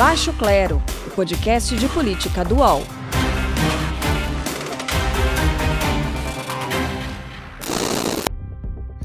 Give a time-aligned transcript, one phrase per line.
[0.00, 2.80] Baixo Clero, o podcast de política do UOL.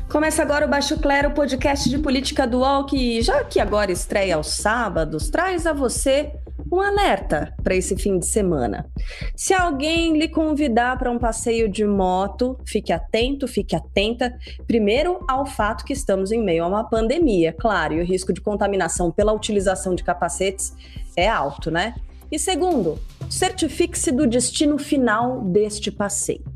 [0.07, 4.37] Começa agora o Baixo Clero, podcast de política do UOL, que já que agora estreia
[4.37, 6.31] aos sábados, traz a você
[6.75, 8.85] um alerta para esse fim de semana.
[9.35, 14.37] Se alguém lhe convidar para um passeio de moto, fique atento, fique atenta,
[14.67, 18.41] primeiro ao fato que estamos em meio a uma pandemia, claro, e o risco de
[18.41, 20.73] contaminação pela utilização de capacetes
[21.15, 21.95] é alto, né?
[22.31, 22.99] E segundo,
[23.29, 26.54] certifique-se do destino final deste passeio.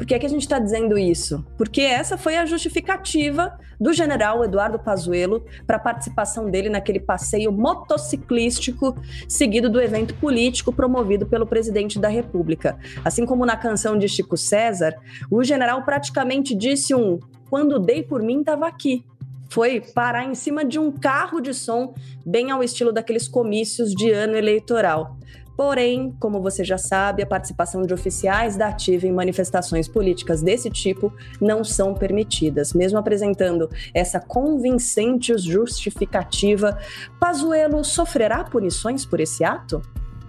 [0.00, 1.44] Por que, é que a gente está dizendo isso?
[1.58, 7.52] Porque essa foi a justificativa do general Eduardo Pazuello para a participação dele naquele passeio
[7.52, 8.96] motociclístico
[9.28, 12.78] seguido do evento político promovido pelo presidente da República.
[13.04, 14.94] Assim como na canção de Chico César,
[15.30, 17.18] o general praticamente disse um:
[17.50, 19.04] quando dei por mim, estava aqui
[19.50, 21.92] foi parar em cima de um carro de som,
[22.24, 25.18] bem ao estilo daqueles comícios de ano eleitoral.
[25.60, 30.70] Porém, como você já sabe, a participação de oficiais da ativa em manifestações políticas desse
[30.70, 32.72] tipo não são permitidas.
[32.72, 36.78] Mesmo apresentando essa convincente justificativa,
[37.20, 39.82] Pazuello sofrerá punições por esse ato?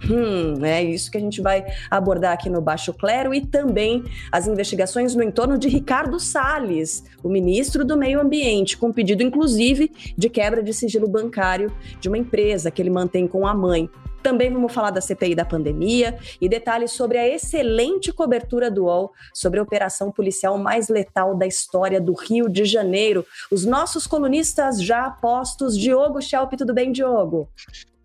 [0.04, 4.46] Hum, é isso que a gente vai abordar aqui no Baixo Clero e também as
[4.46, 10.28] investigações no entorno de Ricardo Salles, o ministro do Meio Ambiente, com pedido inclusive de
[10.28, 13.88] quebra de sigilo bancário de uma empresa que ele mantém com a mãe.
[14.22, 19.12] Também vamos falar da CPI da pandemia e detalhes sobre a excelente cobertura do UOL
[19.34, 23.26] sobre a operação policial mais letal da história do Rio de Janeiro.
[23.50, 25.76] Os nossos colunistas já postos.
[25.76, 27.48] Diogo Schelp, tudo bem, Diogo?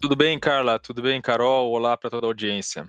[0.02, 0.80] Tudo bem, Carla?
[0.80, 1.72] Tudo bem, Carol?
[1.72, 2.88] Olá para toda a audiência.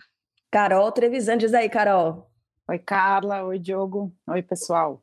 [0.50, 2.30] Carol Trevisan, diz aí, Carol.
[2.68, 3.44] Oi, Carla.
[3.44, 4.12] Oi, Diogo.
[4.26, 5.02] Oi, pessoal.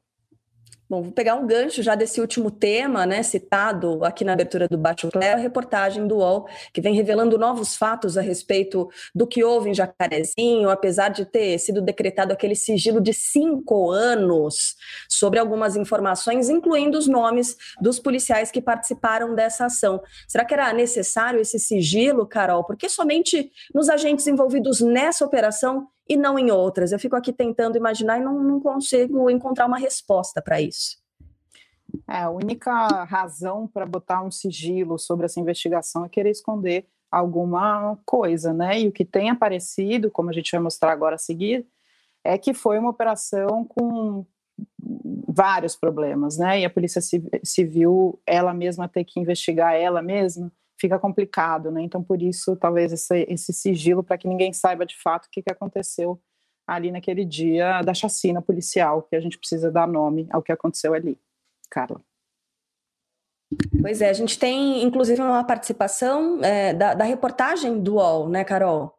[0.87, 4.77] Bom, vou pegar um gancho já desse último tema, né, citado aqui na abertura do
[4.77, 9.71] Bate-Clé, a reportagem do UOL, que vem revelando novos fatos a respeito do que houve
[9.71, 14.75] em Jacarezinho, apesar de ter sido decretado aquele sigilo de cinco anos
[15.09, 19.99] sobre algumas informações, incluindo os nomes dos policiais que participaram dessa ação.
[20.27, 22.63] Será que era necessário esse sigilo, Carol?
[22.63, 26.91] Porque somente nos agentes envolvidos nessa operação e não em outras?
[26.91, 30.97] Eu fico aqui tentando imaginar e não, não consigo encontrar uma resposta para isso.
[32.07, 32.71] É, a única
[33.05, 38.81] razão para botar um sigilo sobre essa investigação é querer esconder alguma coisa, né?
[38.81, 41.65] E o que tem aparecido, como a gente vai mostrar agora a seguir,
[42.23, 44.25] é que foi uma operação com
[45.27, 46.61] vários problemas, né?
[46.61, 47.01] E a Polícia
[47.43, 51.81] Civil, ela mesma ter que investigar ela mesma, fica complicado, né?
[51.81, 55.41] Então, por isso, talvez esse, esse sigilo, para que ninguém saiba de fato o que,
[55.41, 56.19] que aconteceu
[56.67, 60.93] ali naquele dia da chacina policial, que a gente precisa dar nome ao que aconteceu
[60.93, 61.19] ali.
[61.69, 62.01] Carla.
[63.81, 68.43] Pois é, a gente tem inclusive uma participação é, da, da, reportagem do UOL, né,
[68.43, 68.97] Carol?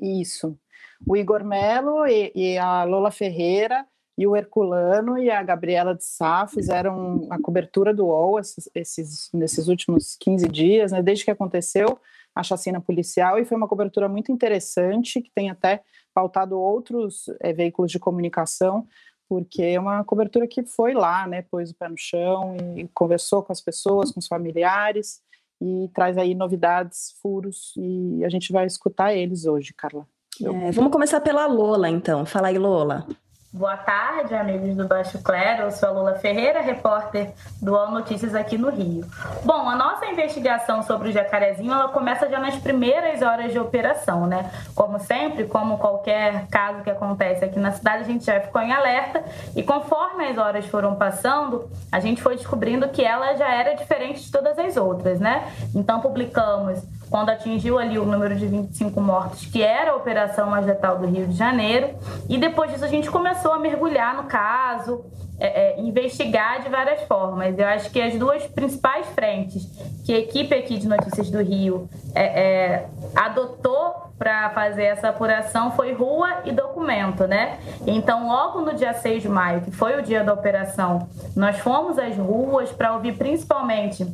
[0.00, 0.58] Isso.
[1.06, 3.86] O Igor Melo e, e a Lola Ferreira
[4.18, 9.30] e o Herculano e a Gabriela de Sá fizeram a cobertura do UOL esses, esses,
[9.32, 11.98] nesses últimos 15 dias, né, desde que aconteceu
[12.34, 15.82] a chacina policial, e foi uma cobertura muito interessante, que tem até
[16.14, 18.86] pautado outros é, veículos de comunicação,
[19.28, 23.42] porque é uma cobertura que foi lá, né, pôs o pé no chão e conversou
[23.42, 25.20] com as pessoas, com os familiares,
[25.60, 30.06] e traz aí novidades, furos, e a gente vai escutar eles hoje, Carla.
[30.42, 32.26] É, vamos começar pela Lola, então.
[32.26, 33.06] Fala aí, Lola.
[33.52, 35.62] Boa tarde, amigos do Baixo Clero.
[35.62, 39.06] Eu sou a Lula Ferreira, repórter do All Notícias aqui no Rio.
[39.44, 44.26] Bom, a nossa investigação sobre o jacarezinho ela começa já nas primeiras horas de operação,
[44.26, 44.50] né?
[44.74, 48.72] Como sempre, como qualquer caso que acontece aqui na cidade, a gente já ficou em
[48.72, 49.24] alerta
[49.54, 54.22] e conforme as horas foram passando, a gente foi descobrindo que ela já era diferente
[54.22, 55.50] de todas as outras, né?
[55.74, 60.66] Então publicamos quando atingiu ali o número de 25 mortos, que era a operação mais
[60.66, 61.90] do Rio de Janeiro.
[62.28, 65.04] E depois disso a gente começou a mergulhar no caso,
[65.38, 67.58] é, é, investigar de várias formas.
[67.58, 69.66] Eu acho que as duas principais frentes
[70.04, 75.72] que a equipe aqui de Notícias do Rio é, é adotou para fazer essa apuração
[75.72, 77.58] foi rua e documento, né?
[77.86, 81.98] Então, logo no dia 6 de maio, que foi o dia da operação, nós fomos
[81.98, 84.06] às ruas para ouvir principalmente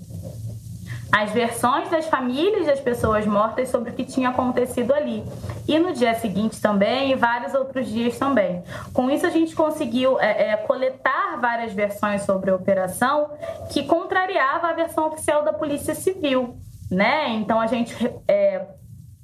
[1.12, 5.22] as versões das famílias das pessoas mortas sobre o que tinha acontecido ali.
[5.68, 8.64] E no dia seguinte também, e vários outros dias também.
[8.94, 13.30] Com isso, a gente conseguiu é, é, coletar várias versões sobre a operação
[13.70, 16.56] que contrariava a versão oficial da Polícia Civil.
[16.90, 17.28] Né?
[17.34, 17.94] Então, a gente
[18.26, 18.66] é,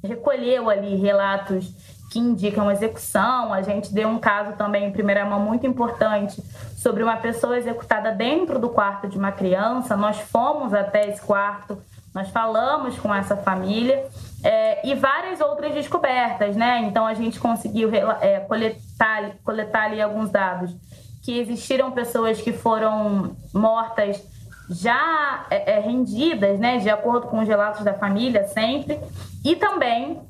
[0.05, 1.73] recolheu ali relatos
[2.11, 3.53] que indicam execução.
[3.53, 6.43] A gente deu um caso também em primeira mão muito importante
[6.77, 9.97] sobre uma pessoa executada dentro do quarto de uma criança.
[9.97, 11.81] Nós fomos até esse quarto,
[12.15, 14.07] nós falamos com essa família
[14.43, 16.81] é, e várias outras descobertas, né?
[16.83, 20.75] Então a gente conseguiu é, coletar, coletar ali alguns dados
[21.23, 24.23] que existiram pessoas que foram mortas
[24.71, 26.79] já é, é rendidas, né?
[26.79, 28.99] De acordo com os relatos da família sempre
[29.45, 30.21] e também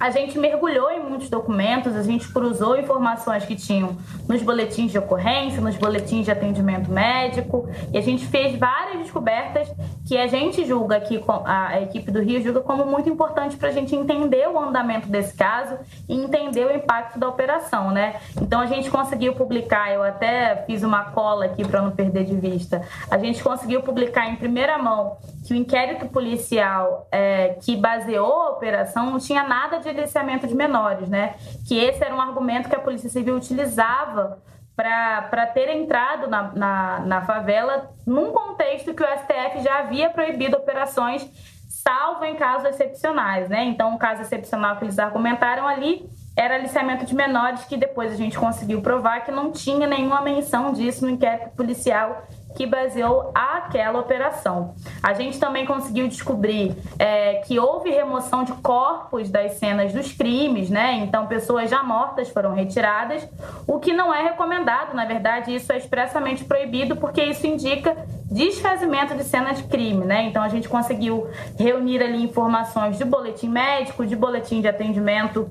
[0.00, 4.98] a gente mergulhou em muitos documentos, a gente cruzou informações que tinham nos boletins de
[4.98, 9.70] ocorrência, nos boletins de atendimento médico, e a gente fez várias descobertas
[10.10, 13.72] que a gente julga aqui, a equipe do Rio julga como muito importante para a
[13.72, 15.78] gente entender o andamento desse caso
[16.08, 18.16] e entender o impacto da operação, né?
[18.42, 22.34] Então a gente conseguiu publicar, eu até fiz uma cola aqui para não perder de
[22.34, 25.16] vista, a gente conseguiu publicar em primeira mão
[25.46, 30.56] que o inquérito policial é, que baseou a operação não tinha nada de aliciamento de
[30.56, 31.36] menores, né?
[31.68, 34.38] Que esse era um argumento que a Polícia Civil utilizava
[34.82, 40.56] para ter entrado na, na, na, favela num contexto que o STF já havia proibido
[40.56, 41.28] operações,
[41.68, 43.64] salvo em casos excepcionais, né?
[43.64, 48.16] Então, o caso excepcional que eles argumentaram ali era aliciamento de menores, que depois a
[48.16, 52.26] gente conseguiu provar que não tinha nenhuma menção disso no inquérito policial
[52.56, 54.74] que baseou aquela operação.
[55.02, 60.70] A gente também conseguiu descobrir é, que houve remoção de corpos das cenas dos crimes,
[60.70, 60.96] né?
[60.98, 63.26] Então, pessoas já mortas foram retiradas,
[63.66, 64.94] o que não é recomendado.
[64.94, 67.96] Na verdade, isso é expressamente proibido, porque isso indica
[68.30, 70.24] desfazimento de cena de crime, né?
[70.24, 75.50] Então, a gente conseguiu reunir ali informações de boletim médico, de boletim de atendimento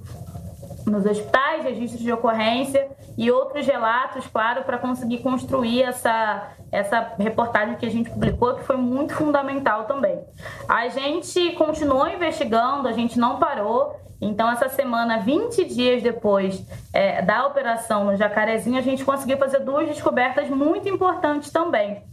[0.89, 2.88] nos hospitais, registros de ocorrência
[3.18, 8.63] e outros relatos, claro, para conseguir construir essa, essa reportagem que a gente publicou, que
[8.63, 10.19] foi muito fundamental também.
[10.68, 13.95] A gente continuou investigando, a gente não parou.
[14.21, 19.59] Então, essa semana, 20 dias depois é, da operação no Jacarezinho, a gente conseguiu fazer
[19.59, 22.03] duas descobertas muito importantes também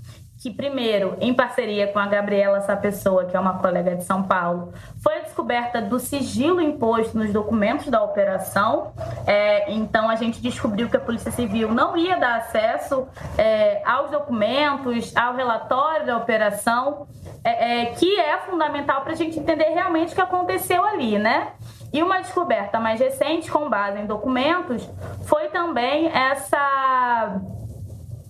[0.47, 4.23] que primeiro, em parceria com a Gabriela essa pessoa que é uma colega de São
[4.23, 4.73] Paulo,
[5.03, 8.93] foi a descoberta do sigilo imposto nos documentos da operação.
[9.27, 14.13] É, então a gente descobriu que a Polícia Civil não ia dar acesso é, aos
[14.13, 17.09] documentos, ao relatório da operação,
[17.43, 21.49] é, é que é fundamental para a gente entender realmente o que aconteceu ali, né?
[21.93, 24.89] E uma descoberta mais recente, com base em documentos,
[25.25, 27.41] foi também essa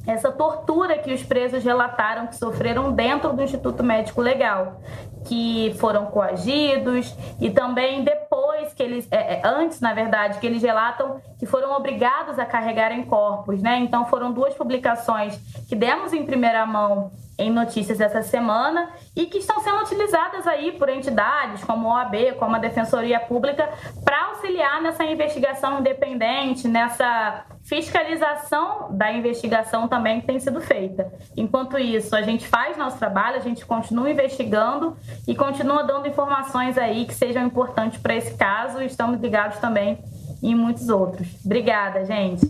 [0.07, 4.81] essa tortura que os presos relataram que sofreram dentro do Instituto Médico Legal,
[5.27, 10.63] que foram coagidos e também depois que eles, é, é, antes na verdade, que eles
[10.63, 13.79] relatam que foram obrigados a carregarem corpos, né?
[13.79, 15.37] Então foram duas publicações
[15.69, 20.73] que demos em primeira mão em notícias essa semana e que estão sendo utilizadas aí
[20.73, 23.69] por entidades como a OAB, como a Defensoria Pública,
[24.05, 31.13] para auxiliar nessa investigação independente, nessa fiscalização da investigação também tem sido feita.
[31.37, 34.97] Enquanto isso, a gente faz nosso trabalho, a gente continua investigando
[35.27, 39.99] e continua dando informações aí que sejam importantes para esse caso e estamos ligados também
[40.43, 41.27] em muitos outros.
[41.45, 42.47] Obrigada, gente.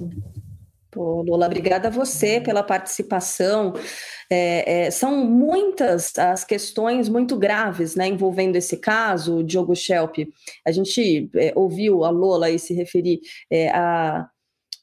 [0.91, 3.75] Pô, Lula, obrigada a você pela participação.
[4.31, 10.17] É, é, são muitas as questões muito graves né, envolvendo esse caso, Diogo Schelp.
[10.67, 13.21] A gente é, ouviu a Lola se referir
[13.51, 14.29] é, a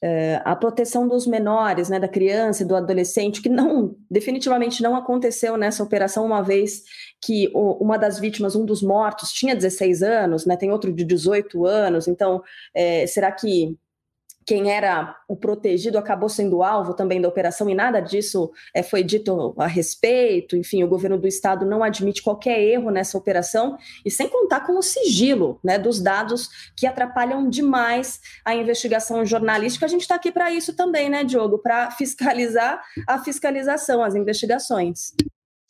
[0.06, 4.94] é, a proteção dos menores, né, da criança e do adolescente, que não, definitivamente não
[4.94, 6.82] aconteceu nessa operação, uma vez
[7.22, 11.04] que o, uma das vítimas, um dos mortos, tinha 16 anos, né, tem outro de
[11.04, 12.42] 18 anos, então,
[12.74, 13.78] é, será que
[14.46, 19.02] quem era o protegido acabou sendo alvo também da operação e nada disso é, foi
[19.02, 20.56] dito a respeito.
[20.56, 24.78] Enfim, o governo do estado não admite qualquer erro nessa operação e sem contar com
[24.78, 29.86] o sigilo né, dos dados que atrapalham demais a investigação jornalística.
[29.86, 31.58] A gente está aqui para isso também, né, Diogo?
[31.58, 35.12] Para fiscalizar a fiscalização, as investigações.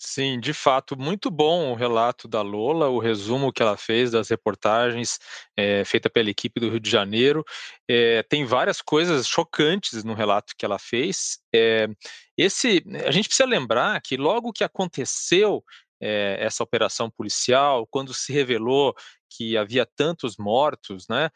[0.06, 4.28] Sim, de fato, muito bom o relato da Lola, o resumo que ela fez das
[4.28, 5.18] reportagens
[5.56, 7.42] é, feita pela equipe do Rio de Janeiro.
[7.88, 11.38] É, tem várias coisas chocantes no relato que ela fez.
[11.54, 11.88] É,
[12.37, 15.64] esse, a gente precisa lembrar que logo que aconteceu
[16.00, 18.94] essa operação policial, quando se revelou
[19.30, 21.30] que havia tantos mortos, né?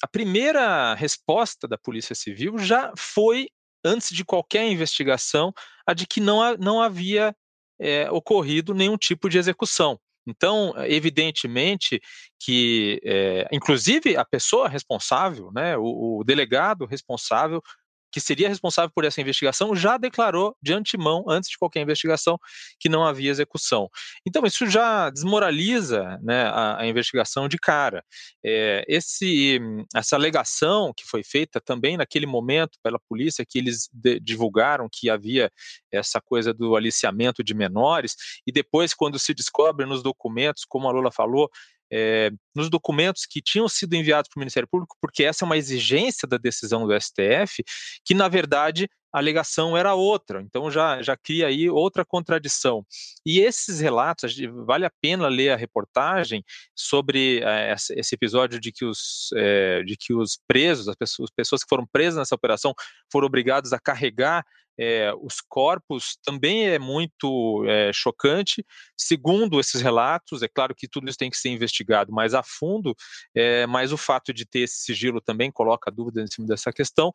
[0.00, 3.48] a primeira resposta da Polícia Civil já foi
[3.86, 5.52] antes de qualquer investigação,
[5.86, 7.34] a de que não, não havia
[7.78, 9.98] é, ocorrido nenhum tipo de execução.
[10.26, 12.00] Então, evidentemente
[12.40, 17.62] que, é, inclusive, a pessoa responsável, né, o, o, delegado responsável
[18.10, 22.38] que seria responsável por essa investigação, já declarou de antemão, antes de qualquer investigação,
[22.78, 23.88] que não havia execução.
[24.26, 28.04] Então, isso já desmoraliza né, a, a, investigação de cara.
[28.44, 29.60] É, esse,
[29.94, 35.10] essa alegação que foi feita também naquele momento pela polícia, que eles de, divulgaram que
[35.10, 35.50] havia
[35.92, 38.14] essa coisa do aliciamento de menores,
[38.46, 41.50] e depois, quando se descobre nos documentos, como a Lula falou,
[41.92, 45.56] é, nos documentos que tinham sido enviados para o Ministério Público, porque essa é uma
[45.56, 47.62] exigência da decisão do STF,
[48.04, 52.84] que na verdade a alegação era outra, então já, já cria aí outra contradição.
[53.24, 58.84] E esses relatos, vale a pena ler a reportagem sobre é, esse episódio de que
[58.84, 62.74] os, é, de que os presos, as pessoas, as pessoas que foram presas nessa operação,
[63.10, 64.44] foram obrigados a carregar
[64.78, 68.64] é, os corpos também é muito é, chocante.
[68.96, 72.94] Segundo esses relatos, é claro que tudo isso tem que ser investigado mais a fundo,
[73.34, 77.12] é, mas o fato de ter esse sigilo também coloca dúvida em cima dessa questão.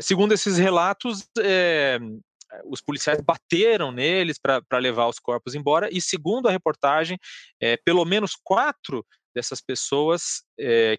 [0.00, 1.28] segundo esses relatos,
[2.66, 7.18] os policiais bateram neles para levar os corpos embora, e segundo a reportagem,
[7.84, 10.42] pelo menos quatro dessas pessoas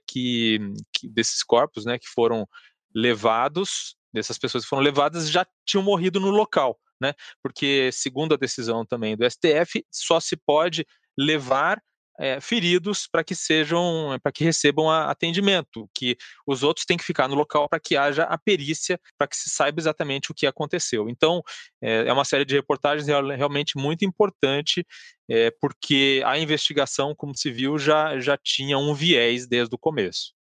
[0.08, 0.60] que,
[0.94, 2.48] que, desses corpos, né, que foram
[2.94, 7.14] levados dessas pessoas que foram levadas já tinham morrido no local, né?
[7.44, 10.86] Porque, segundo a decisão também do STF, só se pode
[11.18, 11.80] levar
[12.20, 16.18] é, feridos para que sejam, para que recebam atendimento, que
[16.48, 19.50] os outros têm que ficar no local para que haja a perícia, para que se
[19.50, 21.10] saiba exatamente o que aconteceu.
[21.10, 21.42] Então,
[21.82, 24.86] é, é uma série de reportagens realmente muito importante,
[25.30, 30.35] é, porque a investigação, como se viu, já, já tinha um viés desde o começo.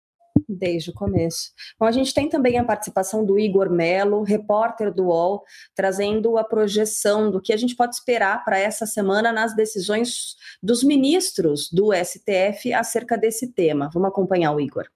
[0.49, 1.51] Desde o começo.
[1.79, 5.43] Bom, a gente tem também a participação do Igor Melo, repórter do UOL,
[5.75, 10.83] trazendo a projeção do que a gente pode esperar para essa semana nas decisões dos
[10.83, 13.91] ministros do STF acerca desse tema.
[13.93, 14.87] Vamos acompanhar o Igor.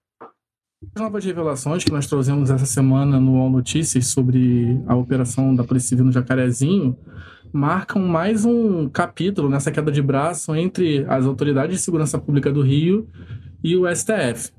[0.95, 5.63] As novas revelações que nós trouxemos essa semana no UOL Notícias sobre a operação da
[5.63, 6.95] Polícia Civil no Jacarezinho
[7.51, 12.61] marcam mais um capítulo nessa queda de braço entre as autoridades de segurança pública do
[12.61, 13.09] Rio
[13.63, 14.56] e o STF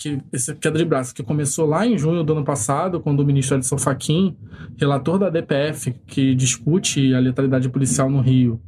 [0.00, 3.24] que essa queda de braço que começou lá em junho do ano passado, quando o
[3.24, 4.34] ministro Edson Fachin,
[4.78, 8.58] relator da DPF, que discute a letalidade policial no Rio,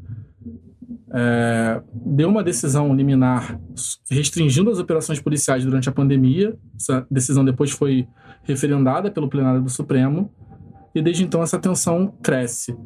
[1.10, 3.58] é, deu uma decisão liminar
[4.10, 6.54] restringindo as operações policiais durante a pandemia.
[6.76, 8.06] Essa decisão depois foi
[8.42, 10.30] referendada pelo plenário do Supremo
[10.94, 12.76] e desde então essa tensão cresce.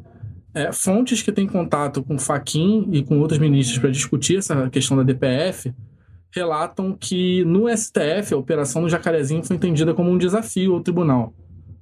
[0.53, 4.95] É, fontes que têm contato com Faquin e com outros ministros para discutir essa questão
[4.95, 5.73] da DPF
[6.37, 11.33] relatam que no STF a operação do Jacarezinho foi entendida como um desafio ao tribunal.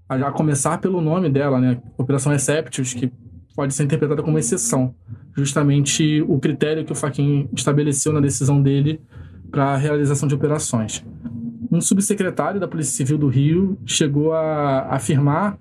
[0.08, 1.82] A começar pelo nome dela, né?
[1.98, 3.12] Operação Exceptius, que
[3.56, 4.96] pode ser interpretada como exceção.
[5.36, 9.02] Justamente o critério que o Faquin estabeleceu na decisão dele
[9.52, 11.04] para a realização de operações.
[11.72, 15.58] Um subsecretário da Polícia Civil do Rio chegou a afirmar,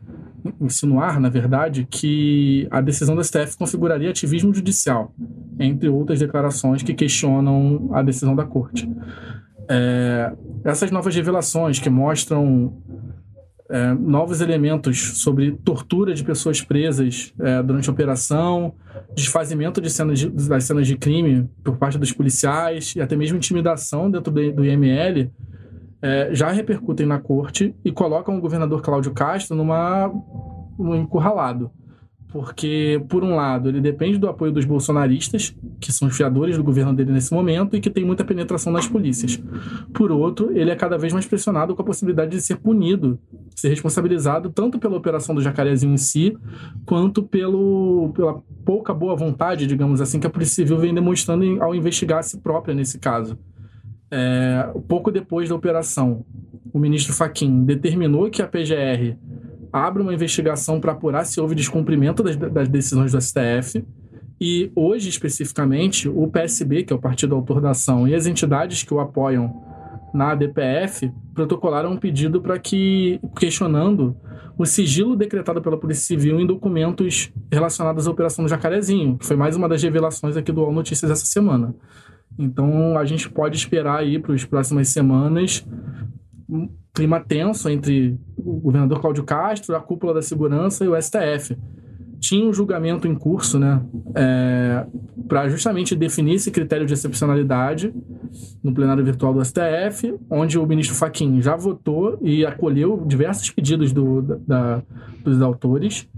[0.60, 5.14] insinuar, na verdade, que a decisão do STF configuraria ativismo judicial
[5.58, 8.88] entre outras declarações que questionam a decisão da corte.
[9.68, 10.32] É,
[10.64, 12.76] essas novas revelações que mostram
[13.70, 18.74] é, novos elementos sobre tortura de pessoas presas é, durante a operação,
[19.14, 23.36] desfazimento de cenas de, das cenas de crime por parte dos policiais e até mesmo
[23.36, 25.30] intimidação dentro do, IML,
[26.04, 30.12] é, já repercutem na corte e colocam o governador Cláudio Castro numa,
[30.78, 31.70] num encurralado
[32.34, 36.64] porque, por um lado, ele depende do apoio dos bolsonaristas, que são os fiadores do
[36.64, 39.40] governo dele nesse momento e que tem muita penetração nas polícias.
[39.92, 43.20] Por outro, ele é cada vez mais pressionado com a possibilidade de ser punido,
[43.54, 46.37] ser responsabilizado tanto pela operação do Jacarezinho em si,
[46.84, 51.73] quanto pelo, pela pouca boa vontade, digamos assim, que a Polícia Civil vem demonstrando ao
[51.73, 53.38] investigar a si própria nesse caso.
[54.16, 56.25] É, pouco depois da operação,
[56.73, 59.16] o ministro Faquim determinou que a PGR
[59.73, 63.85] abre uma investigação para apurar se houve descumprimento das, das, decisões do STF.
[64.40, 68.85] E hoje, especificamente, o PSB, que é o partido autor da ação, e as entidades
[68.85, 69.52] que o apoiam
[70.14, 74.16] na DPF protocolaram um pedido para que, questionando
[74.56, 79.35] o sigilo decretado pela Polícia Civil em documentos relacionados à Operação do Jacarezinho, que foi
[79.35, 81.75] mais uma das revelações aqui do All Notícias essa semana.
[82.38, 85.66] Então, a gente pode esperar aí para as próximas semanas
[86.48, 91.56] um clima tenso entre o governador Cláudio Castro, a cúpula da segurança e o STF.
[92.20, 93.82] Tinha um julgamento em curso, né,
[94.14, 94.86] é,
[95.28, 97.92] para justamente definir esse critério de excepcionalidade
[98.62, 103.92] no plenário virtual do STF, onde o ministro Faquim já votou e acolheu diversos pedidos
[103.92, 104.82] do, da,
[105.22, 106.08] dos autores,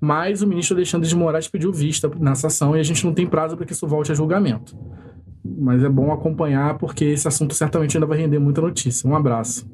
[0.00, 3.26] mas o ministro Alexandre de Moraes pediu vista nessa ação e a gente não tem
[3.26, 4.76] prazo para que isso volte a julgamento.
[5.58, 9.08] Mas é bom acompanhar porque esse assunto certamente ainda vai render muita notícia.
[9.08, 9.68] Um abraço.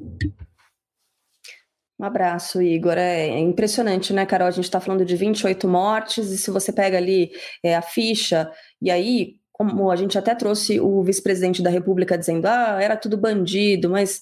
[1.99, 2.97] Um abraço, Igor.
[2.97, 4.47] É impressionante, né, Carol?
[4.47, 7.31] A gente está falando de 28 mortes, e se você pega ali
[7.63, 8.51] é, a ficha,
[8.81, 13.15] e aí, como a gente até trouxe o vice-presidente da República dizendo, ah, era tudo
[13.15, 14.21] bandido, mas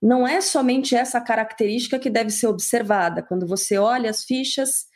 [0.00, 3.22] não é somente essa característica que deve ser observada.
[3.22, 4.86] Quando você olha as fichas,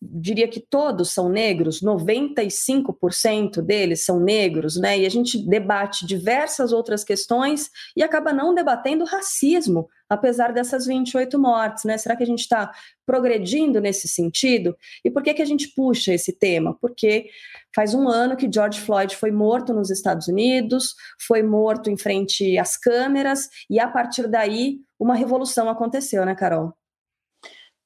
[0.00, 4.98] diria que todos são negros, 95% deles são negros, né?
[4.98, 11.38] E a gente debate diversas outras questões e acaba não debatendo racismo, apesar dessas 28
[11.38, 11.98] mortes, né?
[11.98, 12.72] Será que a gente está
[13.04, 14.74] progredindo nesse sentido?
[15.04, 16.74] E por que, que a gente puxa esse tema?
[16.80, 17.26] Porque
[17.74, 20.94] faz um ano que George Floyd foi morto nos Estados Unidos,
[21.26, 26.74] foi morto em frente às câmeras, e a partir daí uma revolução aconteceu, né, Carol?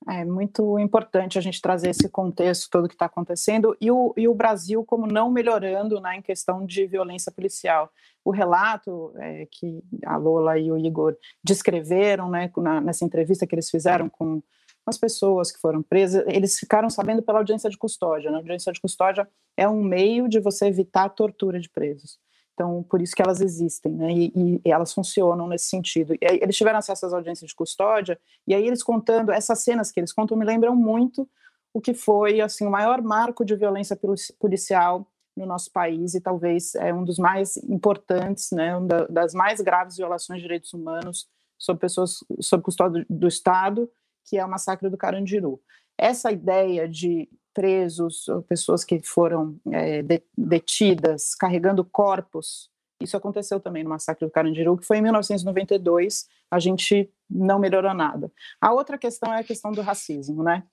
[0.06, 4.28] É muito importante a gente trazer esse contexto todo que está acontecendo e o, e
[4.28, 7.90] o Brasil como não melhorando né, em questão de violência policial.
[8.22, 13.54] O relato é, que a Lola e o Igor descreveram né, na, nessa entrevista que
[13.54, 14.42] eles fizeram com
[14.86, 18.30] as pessoas que foram presas, eles ficaram sabendo pela audiência de custódia.
[18.30, 18.36] Né?
[18.36, 22.18] A audiência de custódia é um meio de você evitar a tortura de presos.
[22.54, 24.12] Então, por isso que elas existem, né?
[24.12, 26.14] E, e, elas funcionam nesse sentido.
[26.14, 30.00] E eles tiveram acesso às audiências de custódia, e aí eles contando, essas cenas que
[30.00, 31.28] eles contam me lembram muito
[31.72, 33.98] o que foi, assim, o maior marco de violência
[34.38, 35.04] policial
[35.36, 38.76] no nosso país, e talvez é um dos mais importantes, né?
[38.76, 43.90] Uma das mais graves violações de direitos humanos sobre pessoas sob custódia do Estado,
[44.24, 45.60] que é o massacre do Carandiru.
[45.98, 50.02] Essa ideia de presos, pessoas que foram é,
[50.36, 52.68] detidas carregando corpos.
[53.00, 56.26] Isso aconteceu também no massacre do Carandiru, que foi em 1992.
[56.50, 58.30] A gente não melhorou nada.
[58.60, 60.64] A outra questão é a questão do racismo, né?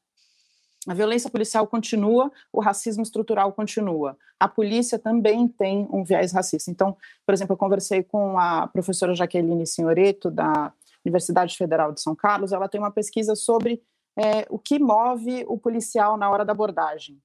[0.87, 4.17] A violência policial continua, o racismo estrutural continua.
[4.39, 6.71] A polícia também tem um viés racista.
[6.71, 10.73] Então, por exemplo, eu conversei com a professora Jaqueline Senhoreto, da
[11.05, 12.51] Universidade Federal de São Carlos.
[12.51, 13.81] Ela tem uma pesquisa sobre
[14.17, 17.19] é, o que move o policial na hora da abordagem.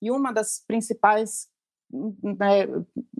[0.00, 1.48] E uma das principais
[1.92, 2.66] né,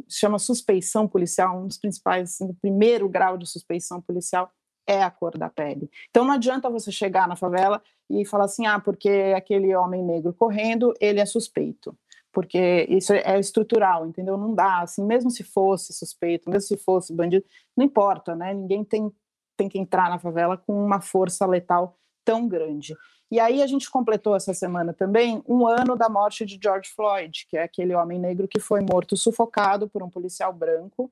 [0.08, 4.50] chama suspeição policial, um dos principais, o primeiro grau de suspeição policial
[4.86, 5.88] é a cor da pele.
[6.10, 10.34] Então não adianta você chegar na favela e falar assim, ah, porque aquele homem negro
[10.34, 11.96] correndo, ele é suspeito.
[12.32, 14.38] Porque isso é estrutural, entendeu?
[14.38, 17.44] Não dá, assim, mesmo se fosse suspeito, mesmo se fosse bandido,
[17.76, 18.54] não importa, né?
[18.54, 19.12] Ninguém tem,
[19.54, 22.96] tem que entrar na favela com uma força letal tão grande.
[23.30, 27.46] E aí a gente completou essa semana também um ano da morte de George Floyd,
[27.48, 31.10] que é aquele homem negro que foi morto sufocado por um policial branco,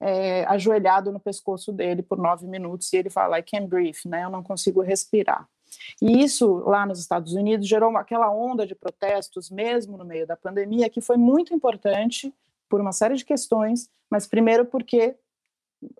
[0.00, 4.24] é, ajoelhado no pescoço dele por nove minutos, e ele fala, I can't breathe, né?
[4.24, 5.48] Eu não consigo respirar.
[6.00, 10.36] E isso, lá nos Estados Unidos, gerou aquela onda de protestos, mesmo no meio da
[10.36, 12.34] pandemia, que foi muito importante
[12.68, 15.14] por uma série de questões, mas primeiro porque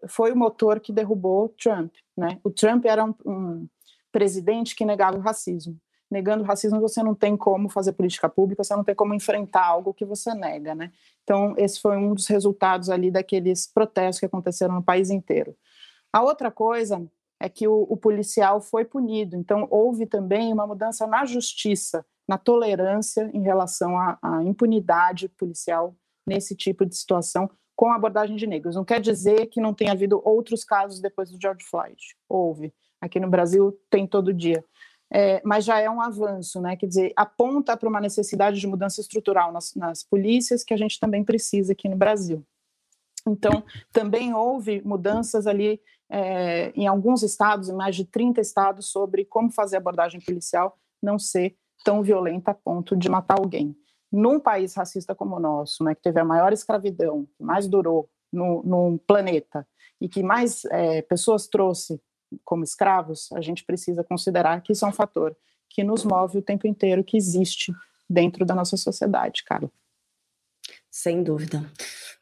[0.08, 1.92] foi o motor que derrubou Trump.
[2.16, 2.38] Né?
[2.42, 3.68] O Trump era um, um
[4.12, 5.76] presidente que negava o racismo.
[6.10, 9.64] Negando o racismo, você não tem como fazer política pública, você não tem como enfrentar
[9.64, 10.92] algo que você nega, né?
[11.22, 15.56] Então, esse foi um dos resultados ali daqueles protestos que aconteceram no país inteiro.
[16.12, 17.02] A outra coisa
[17.40, 22.36] é que o, o policial foi punido, então houve também uma mudança na justiça, na
[22.36, 25.96] tolerância em relação à, à impunidade policial
[26.26, 28.76] nesse tipo de situação, com a abordagem de negros.
[28.76, 31.96] Não quer dizer que não tenha havido outros casos depois do George Floyd.
[32.28, 32.72] Houve.
[33.02, 34.64] Aqui no Brasil tem todo dia.
[35.12, 36.76] É, mas já é um avanço, né?
[36.76, 40.98] Quer dizer, aponta para uma necessidade de mudança estrutural nas, nas polícias que a gente
[41.00, 42.46] também precisa aqui no Brasil.
[43.26, 49.24] Então, também houve mudanças ali é, em alguns estados, em mais de 30 estados, sobre
[49.24, 53.76] como fazer abordagem policial não ser tão violenta a ponto de matar alguém.
[54.10, 58.08] Num país racista como o nosso, né, que teve a maior escravidão, que mais durou
[58.32, 59.66] no, no planeta
[60.00, 62.00] e que mais é, pessoas trouxe
[62.44, 65.36] como escravos, a gente precisa considerar que isso é um fator
[65.68, 67.72] que nos move o tempo inteiro, que existe
[68.08, 69.70] dentro da nossa sociedade, cara.
[70.94, 71.64] Sem dúvida.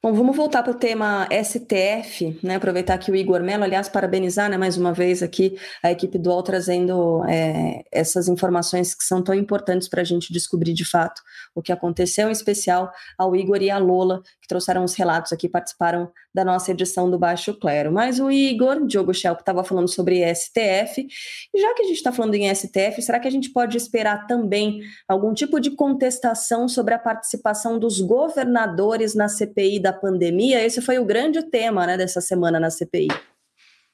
[0.00, 2.54] Bom, vamos voltar para o tema STF, né?
[2.54, 6.30] Aproveitar que o Igor Mello, aliás, parabenizar né, mais uma vez aqui a equipe do
[6.30, 11.20] UOL trazendo é, essas informações que são tão importantes para a gente descobrir de fato
[11.54, 15.48] o que aconteceu, em especial ao Igor e à Lola, que trouxeram os relatos aqui,
[15.48, 17.92] participaram da nossa edição do Baixo Clero.
[17.92, 21.06] Mas o Igor, Diogo Schelp, estava falando sobre STF,
[21.52, 24.26] e já que a gente está falando em STF, será que a gente pode esperar
[24.26, 28.59] também algum tipo de contestação sobre a participação dos governadores
[29.16, 33.08] na CPI da pandemia, esse foi o grande tema né, dessa semana na CPI.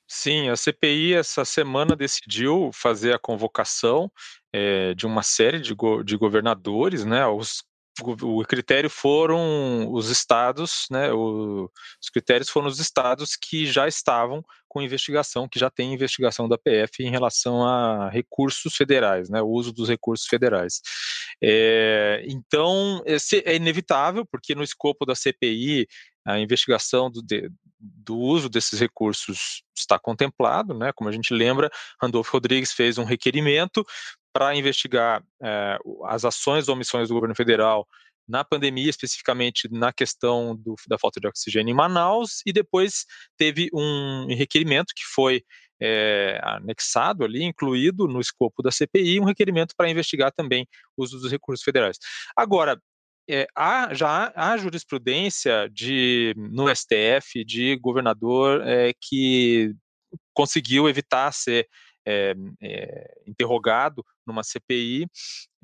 [0.08, 4.10] Sim, a CPI essa semana decidiu fazer a convocação
[4.52, 7.64] é, de uma série de, go de governadores, né, os
[8.02, 11.12] o critério foram os estados, né?
[11.12, 16.48] O, os critérios foram os estados que já estavam com investigação, que já tem investigação
[16.48, 19.40] da PF em relação a recursos federais, né?
[19.40, 20.80] O uso dos recursos federais.
[21.42, 25.86] É, então, é inevitável, porque no escopo da CPI
[26.26, 30.92] a investigação do, de, do uso desses recursos está contemplado, né?
[30.92, 31.70] Como a gente lembra,
[32.02, 33.86] Randolfo Rodrigues fez um requerimento
[34.36, 37.88] para investigar é, as ações ou omissões do governo federal
[38.28, 43.06] na pandemia, especificamente na questão do, da falta de oxigênio em Manaus, e depois
[43.38, 45.42] teve um requerimento que foi
[45.80, 50.66] é, anexado ali, incluído no escopo da CPI, um requerimento para investigar também
[50.98, 51.96] o uso dos recursos federais.
[52.36, 52.78] Agora,
[53.30, 59.72] é, há, já há, jurisprudência de, no STF de governador é, que
[60.34, 61.66] conseguiu evitar ser
[62.06, 65.06] é, é, interrogado numa CPI.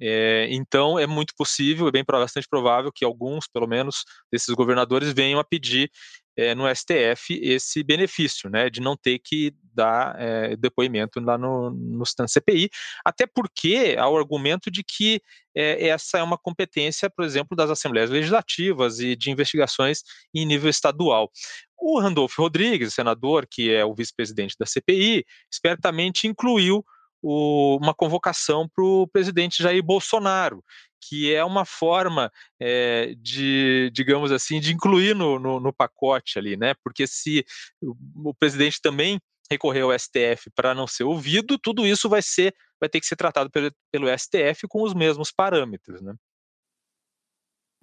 [0.00, 5.12] É, então, é muito possível, é bem bastante provável que alguns, pelo menos, desses governadores
[5.12, 5.90] venham a pedir
[6.36, 11.70] é, no STF esse benefício, né, de não ter que dar é, depoimento lá no,
[11.70, 12.70] no CPI,
[13.04, 15.20] até porque há o argumento de que
[15.54, 20.00] é, essa é uma competência, por exemplo, das assembleias legislativas e de investigações
[20.34, 21.30] em nível estadual.
[21.78, 26.84] O Randolfo Rodrigues, senador, que é o vice-presidente da CPI, espertamente incluiu
[27.22, 30.62] o, uma convocação para o presidente Jair Bolsonaro,
[31.02, 36.56] que é uma forma é, de, digamos assim, de incluir no, no, no, pacote ali,
[36.56, 36.74] né?
[36.84, 37.44] Porque se
[37.80, 39.18] o, presidente também
[39.50, 43.16] recorrer ao STF para não ser ouvido, tudo isso vai ser, vai ter que ser
[43.16, 46.14] tratado pelo, pelo STF com os mesmos parâmetros, né?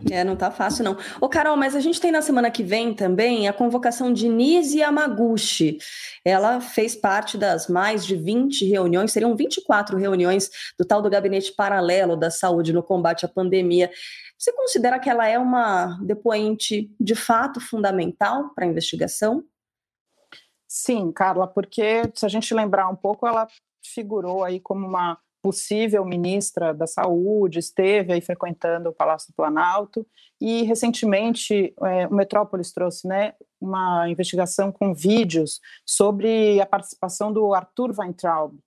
[0.09, 0.97] É, não tá fácil, não.
[1.19, 4.79] Ô, Carol, mas a gente tem na semana que vem também a convocação de Nise
[4.79, 5.77] Yamaguchi.
[6.23, 11.51] Ela fez parte das mais de 20 reuniões, seriam 24 reuniões do tal do gabinete
[11.51, 13.91] paralelo da saúde no combate à pandemia.
[14.38, 19.43] Você considera que ela é uma depoente de fato fundamental para a investigação?
[20.65, 23.47] Sim, Carla, porque se a gente lembrar um pouco, ela
[23.83, 30.06] figurou aí como uma possível ministra da Saúde, esteve aí frequentando o Palácio do Planalto
[30.39, 37.54] e recentemente é, o Metrópolis trouxe né, uma investigação com vídeos sobre a participação do
[37.54, 38.58] Arthur Weintraub,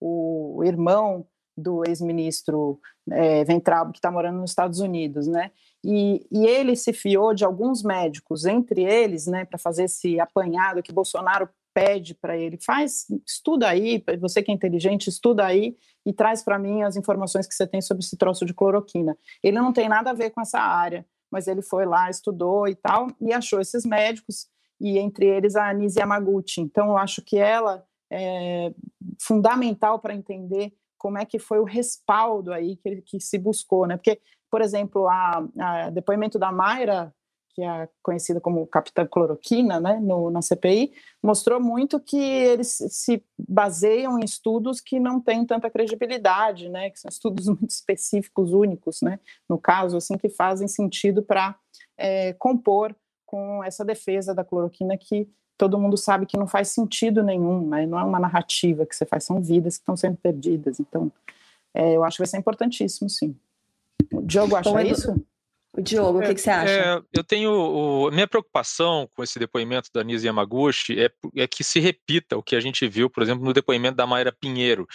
[0.00, 5.50] o irmão do ex-ministro é, Weintraub, que está morando nos Estados Unidos, né?
[5.84, 10.82] E, e, ele se fiou de alguns médicos, entre eles, né, para fazer esse apanhado
[10.82, 16.12] que Bolsonaro pede para ele, faz, estuda aí, você que é inteligente, estuda aí e
[16.12, 19.16] traz para mim as informações que você tem sobre esse troço de cloroquina.
[19.42, 22.74] Ele não tem nada a ver com essa área, mas ele foi lá, estudou e
[22.74, 24.48] tal, e achou esses médicos,
[24.80, 26.60] e entre eles a Anise Yamaguchi.
[26.60, 28.72] Então, eu acho que ela é
[29.20, 33.96] fundamental para entender como é que foi o respaldo aí que, que se buscou, né?
[33.96, 37.14] Porque, por exemplo, a, a depoimento da Mayra
[37.54, 43.22] que é conhecida como Capitã Cloroquina, né, no, na CPI, mostrou muito que eles se
[43.38, 49.00] baseiam em estudos que não têm tanta credibilidade, né, que são estudos muito específicos, únicos,
[49.02, 51.56] né, no caso, assim, que fazem sentido para
[51.98, 52.94] é, compor
[53.26, 57.86] com essa defesa da cloroquina que todo mundo sabe que não faz sentido nenhum, né,
[57.86, 61.12] não é uma narrativa que você faz, são vidas que estão sendo perdidas, então
[61.74, 63.36] é, eu acho que vai ser importantíssimo, sim.
[64.12, 65.14] O Diogo acha Bom, isso?
[65.78, 66.72] Diogo, o que, que, você acha?
[66.72, 67.52] É, eu tenho.
[67.52, 72.42] O, minha preocupação com esse depoimento da Nise Yamaguchi é, é, que se repita o
[72.42, 74.86] que a gente viu, por exemplo, no depoimento da Mayra Pinheiro,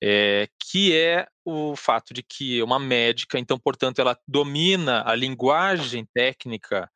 [0.00, 5.14] é, que é o fato de que é uma médica, então, portanto, ela domina a
[5.14, 6.88] linguagem técnica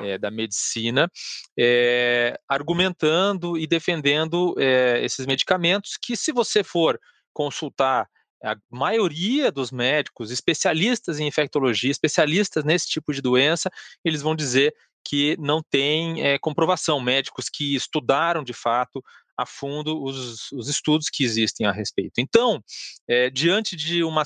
[0.00, 1.10] é, da medicina,
[1.58, 7.00] é, argumentando e defendendo é, esses medicamentos que, se você for
[7.32, 8.06] consultar
[8.44, 13.70] a maioria dos médicos, especialistas em infectologia, especialistas nesse tipo de doença,
[14.04, 17.00] eles vão dizer que não tem é, comprovação.
[17.00, 19.02] Médicos que estudaram de fato
[19.36, 22.18] a fundo os, os estudos que existem a respeito.
[22.18, 22.62] Então,
[23.08, 24.22] é, diante de uma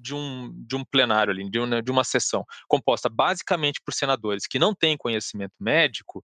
[0.00, 4.46] de um, de um plenário ali, de uma, de uma sessão composta basicamente por senadores
[4.46, 6.22] que não têm conhecimento médico,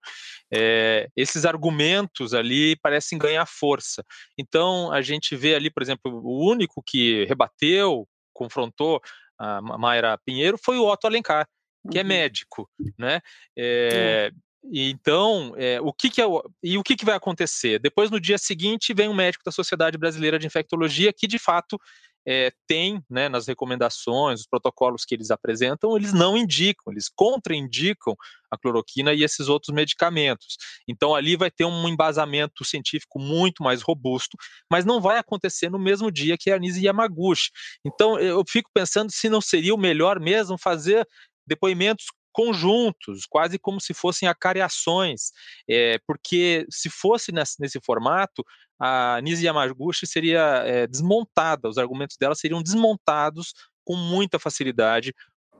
[0.52, 4.04] é, esses argumentos ali parecem ganhar força.
[4.38, 9.00] Então, a gente vê ali, por exemplo, o único que rebateu, confrontou
[9.38, 11.48] a Mayra Pinheiro foi o Otto Alencar,
[11.90, 12.08] que é uhum.
[12.08, 13.22] médico, né?
[13.56, 14.30] É,
[14.64, 17.78] então, é, o que, que é o, e o que, que vai acontecer?
[17.78, 21.80] Depois, no dia seguinte, vem um médico da Sociedade Brasileira de Infectologia que, de fato,
[22.26, 28.14] é, tem né, nas recomendações, os protocolos que eles apresentam, eles não indicam, eles contraindicam
[28.50, 30.56] a cloroquina e esses outros medicamentos.
[30.88, 34.37] Então ali vai ter um embasamento científico muito mais robusto,
[34.70, 37.50] mas não vai acontecer no mesmo dia que a Anise Yamaguchi.
[37.85, 41.06] Então eu fico pensando se não seria o melhor mesmo fazer
[41.46, 45.30] depoimentos conjuntos, quase como se fossem acariações,
[45.68, 48.44] é, porque se fosse nesse, nesse formato,
[48.78, 53.52] a Nisi Yamaguchi seria é, desmontada, os argumentos dela seriam desmontados
[53.84, 55.12] com muita facilidade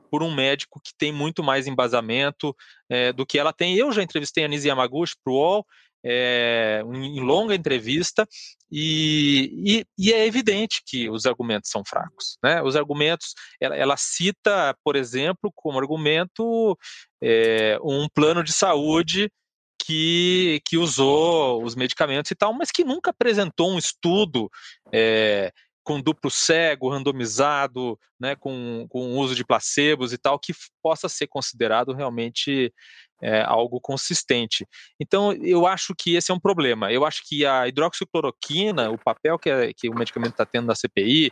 [0.09, 2.55] por um médico que tem muito mais embasamento
[2.89, 3.75] é, do que ela tem.
[3.75, 5.65] Eu já entrevistei a Nisi Yamaguchi para o UOL,
[6.03, 8.27] em longa entrevista,
[8.71, 12.37] e, e, e, é evidente que os argumentos são fracos.
[12.41, 12.61] Né?
[12.61, 16.77] Os argumentos, ela, ela cita, por exemplo, como argumento
[17.21, 19.29] é, um plano de saúde
[19.83, 24.49] que, que usou os medicamentos e tal, mas que nunca apresentou um estudo
[24.93, 25.51] é,
[25.83, 31.27] com duplo cego, randomizado, né, com, com uso de placebos e tal, que possa ser
[31.27, 32.71] considerado realmente
[33.21, 34.67] é, algo consistente.
[34.99, 36.91] Então, eu acho que esse é um problema.
[36.91, 40.75] Eu acho que a hidroxicloroquina, o papel que, a, que o medicamento está tendo na
[40.75, 41.31] CPI,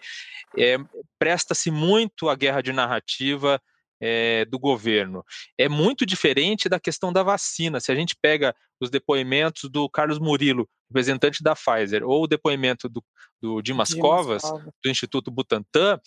[0.57, 0.77] é,
[1.17, 3.61] presta-se muito à guerra de narrativa
[4.01, 5.23] é, do governo.
[5.57, 7.79] É muito diferente da questão da vacina.
[7.79, 12.89] Se a gente pega os depoimentos do Carlos Murilo, representante da Pfizer, ou o depoimento
[12.89, 13.03] do,
[13.41, 15.99] do Dimas, Dimas Covas, Covas, do Instituto Butantan,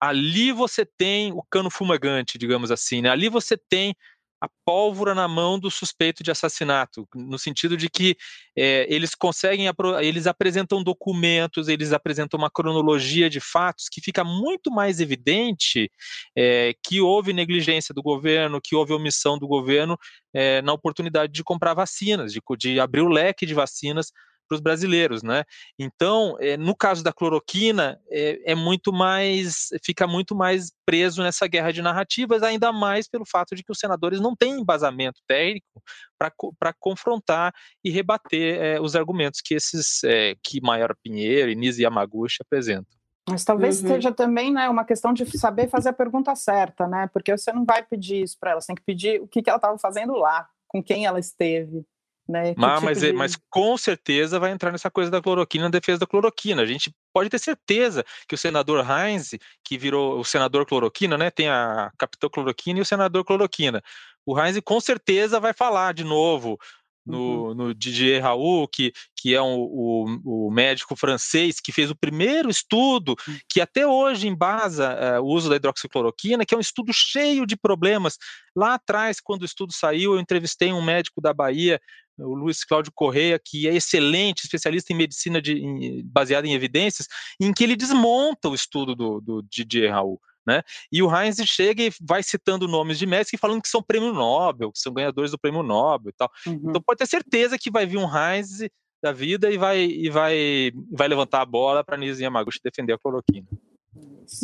[0.00, 3.02] ali você tem o cano fumegante, digamos assim.
[3.02, 3.08] Né?
[3.08, 3.94] Ali você tem
[4.40, 8.16] a pólvora na mão do suspeito de assassinato, no sentido de que
[8.56, 9.66] é, eles conseguem,
[10.02, 15.90] eles apresentam documentos, eles apresentam uma cronologia de fatos que fica muito mais evidente
[16.36, 19.98] é, que houve negligência do governo, que houve omissão do governo
[20.34, 24.12] é, na oportunidade de comprar vacinas, de, de abrir o leque de vacinas
[24.46, 25.44] para os brasileiros, né?
[25.78, 31.46] Então, é, no caso da cloroquina, é, é, muito mais, fica muito mais preso nessa
[31.46, 35.82] guerra de narrativas, ainda mais pelo fato de que os senadores não têm embasamento técnico
[36.18, 37.52] para confrontar
[37.84, 40.00] e rebater é, os argumentos que esses,
[40.42, 42.96] que Maior Pinheiro e Nise Yamaguchi apresentam.
[43.28, 43.88] Mas talvez uhum.
[43.88, 47.10] seja também né, uma questão de saber fazer a pergunta certa, né?
[47.12, 49.50] Porque você não vai pedir isso para ela, você tem que pedir o que, que
[49.50, 51.84] ela estava fazendo lá, com quem ela esteve.
[52.28, 52.54] Né?
[52.56, 53.12] Mas, tipo mas, de...
[53.12, 56.62] mas, com certeza vai entrar nessa coisa da cloroquina, na defesa da cloroquina.
[56.62, 59.30] A gente pode ter certeza que o senador Heinz,
[59.64, 61.30] que virou o senador cloroquina, né?
[61.30, 63.82] Tem a capitão cloroquina e o senador cloroquina.
[64.24, 66.58] O Heinz com certeza vai falar de novo
[67.06, 67.54] no, uhum.
[67.54, 72.50] no Didier Raoult, que, que é um, o, o, médico francês que fez o primeiro
[72.50, 73.38] estudo, hum.
[73.48, 77.56] que até hoje embasa uh, o uso da hidroxicloroquina, que é um estudo cheio de
[77.56, 78.16] problemas.
[78.54, 81.80] Lá atrás, quando o estudo saiu, eu entrevistei um médico da Bahia,
[82.18, 87.06] o Luiz Cláudio Correia, que é excelente, especialista em medicina de, em, baseada em evidências,
[87.40, 90.20] em que ele desmonta o estudo do, do Didier Raoult.
[90.46, 90.62] Né?
[90.92, 94.12] E o Heinz chega e vai citando nomes de médicos e falando que são prêmio
[94.12, 96.30] Nobel, que são ganhadores do prêmio Nobel e tal.
[96.46, 96.60] Uhum.
[96.68, 98.60] Então pode ter certeza que vai vir um Heinz
[99.02, 102.98] da vida e vai, e vai, vai levantar a bola para Nise Yamaguchi defender a
[102.98, 103.46] cloroquina.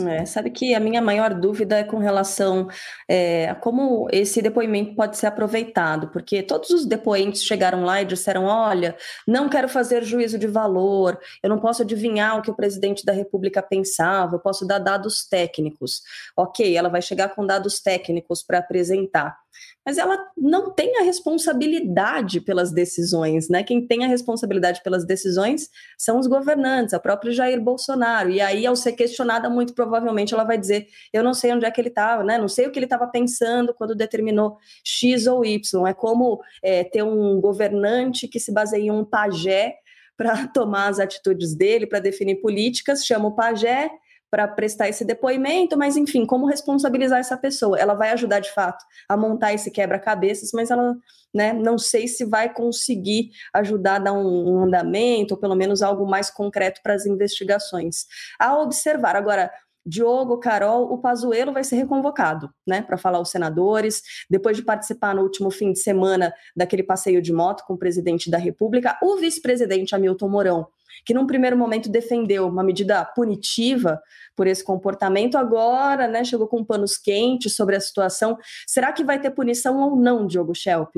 [0.09, 2.69] É, sabe que a minha maior dúvida é com relação
[3.09, 8.05] é, a como esse depoimento pode ser aproveitado, porque todos os depoentes chegaram lá e
[8.05, 12.55] disseram: olha, não quero fazer juízo de valor, eu não posso adivinhar o que o
[12.55, 16.03] presidente da República pensava, eu posso dar dados técnicos.
[16.37, 19.42] Ok, ela vai chegar com dados técnicos para apresentar
[19.85, 23.63] mas ela não tem a responsabilidade pelas decisões, né?
[23.63, 28.31] Quem tem a responsabilidade pelas decisões são os governantes, a própria Jair Bolsonaro.
[28.31, 31.71] E aí, ao ser questionada, muito provavelmente ela vai dizer: eu não sei onde é
[31.71, 32.39] que ele estava, né?
[32.39, 35.87] Não sei o que ele estava pensando quando determinou X ou Y.
[35.87, 39.75] É como é, ter um governante que se baseia em um pajé
[40.17, 43.91] para tomar as atitudes dele, para definir políticas, chama o pajé,
[44.33, 47.79] para prestar esse depoimento, mas enfim, como responsabilizar essa pessoa?
[47.79, 50.97] Ela vai ajudar de fato a montar esse quebra-cabeças, mas ela,
[51.35, 55.83] né, não sei se vai conseguir ajudar a dar um, um andamento, ou pelo menos
[55.83, 58.07] algo mais concreto para as investigações.
[58.41, 59.17] A observar.
[59.17, 59.53] Agora,
[59.85, 65.15] Diogo, Carol, o Pazuello vai ser reconvocado, né, para falar aos senadores, depois de participar
[65.15, 69.17] no último fim de semana daquele passeio de moto com o presidente da República, o
[69.17, 70.69] vice-presidente Hamilton Mourão
[71.05, 74.01] que num primeiro momento defendeu uma medida punitiva
[74.37, 78.39] por esse comportamento, agora né, chegou com panos quentes sobre a situação.
[78.67, 80.97] Será que vai ter punição ou não, Diogo Schelp?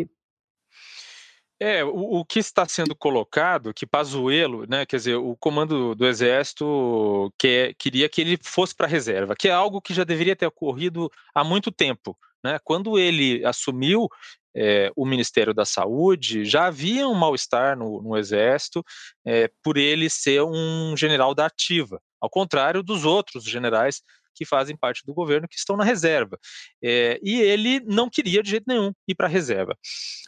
[1.60, 6.06] É, o, o, que está sendo colocado, que Pazuello, né, quer dizer, o comando do
[6.06, 10.34] Exército quer, queria que ele fosse para a reserva, que é algo que já deveria
[10.34, 12.18] ter ocorrido há muito tempo.
[12.44, 12.58] Né?
[12.62, 14.08] Quando ele assumiu,
[14.56, 18.84] é, o Ministério da Saúde, já havia um mal-estar no, no, Exército
[19.26, 24.02] é, por ele ser um general da ativa, ao contrário dos outros generais
[24.34, 26.38] que fazem parte do governo que estão na reserva.
[26.82, 29.76] É, e ele não queria de jeito nenhum ir para a reserva.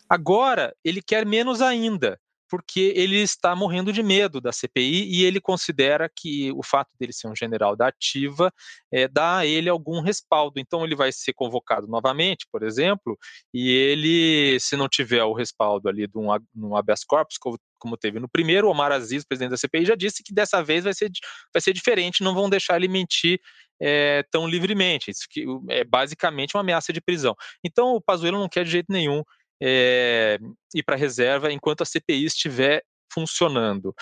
[0.09, 5.41] Agora, ele quer menos ainda porque ele está morrendo de medo da CPI e ele
[5.41, 8.53] considera que o fato dele ser um general da ativa
[8.93, 10.59] é, dá a ele algum respaldo.
[10.59, 13.19] Então ele vai ser convocado novamente, por exemplo,
[13.53, 17.97] e ele, se não tiver o respaldo ali de um, um habeas corpus, como, como
[17.97, 21.11] teve no primeiro, Omar Aziz, presidente da CPI, já disse que dessa vez vai ser,
[21.53, 23.41] vai ser diferente, não vão deixar ele mentir
[23.81, 25.11] é, tão livremente.
[25.11, 27.35] Isso que é basicamente uma ameaça de prisão.
[27.65, 29.23] Então o Pazuello não quer de jeito nenhum
[29.63, 30.39] é,
[30.75, 33.95] ir para a reserva enquanto a CPI estiver funcionando.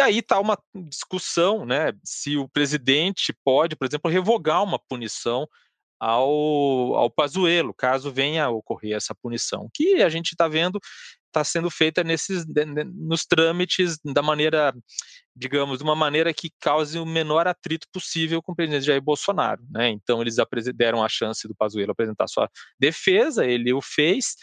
[0.00, 5.48] E aí está uma discussão, né, se o presidente pode, por exemplo, revogar uma punição
[6.00, 10.80] ao, ao Pazuello, caso venha a ocorrer essa punição, que a gente está vendo
[11.34, 12.44] está sendo feita nesses
[12.94, 14.72] nos trâmites da maneira,
[15.34, 19.62] digamos, de uma maneira que cause o menor atrito possível com o presidente Jair Bolsonaro,
[19.68, 19.90] né?
[19.90, 20.36] Então eles
[20.74, 24.36] deram a chance do Pazuello apresentar sua defesa, ele o fez,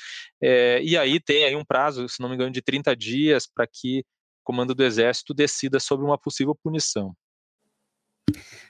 [0.43, 3.65] é, e aí tem aí um prazo, se não me engano, de 30 dias para
[3.65, 4.03] que o
[4.43, 7.15] comando do Exército decida sobre uma possível punição.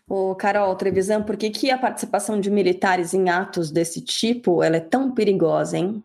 [0.07, 4.77] O Carol Trevisan, por que, que a participação de militares em atos desse tipo ela
[4.77, 6.03] é tão perigosa, hein?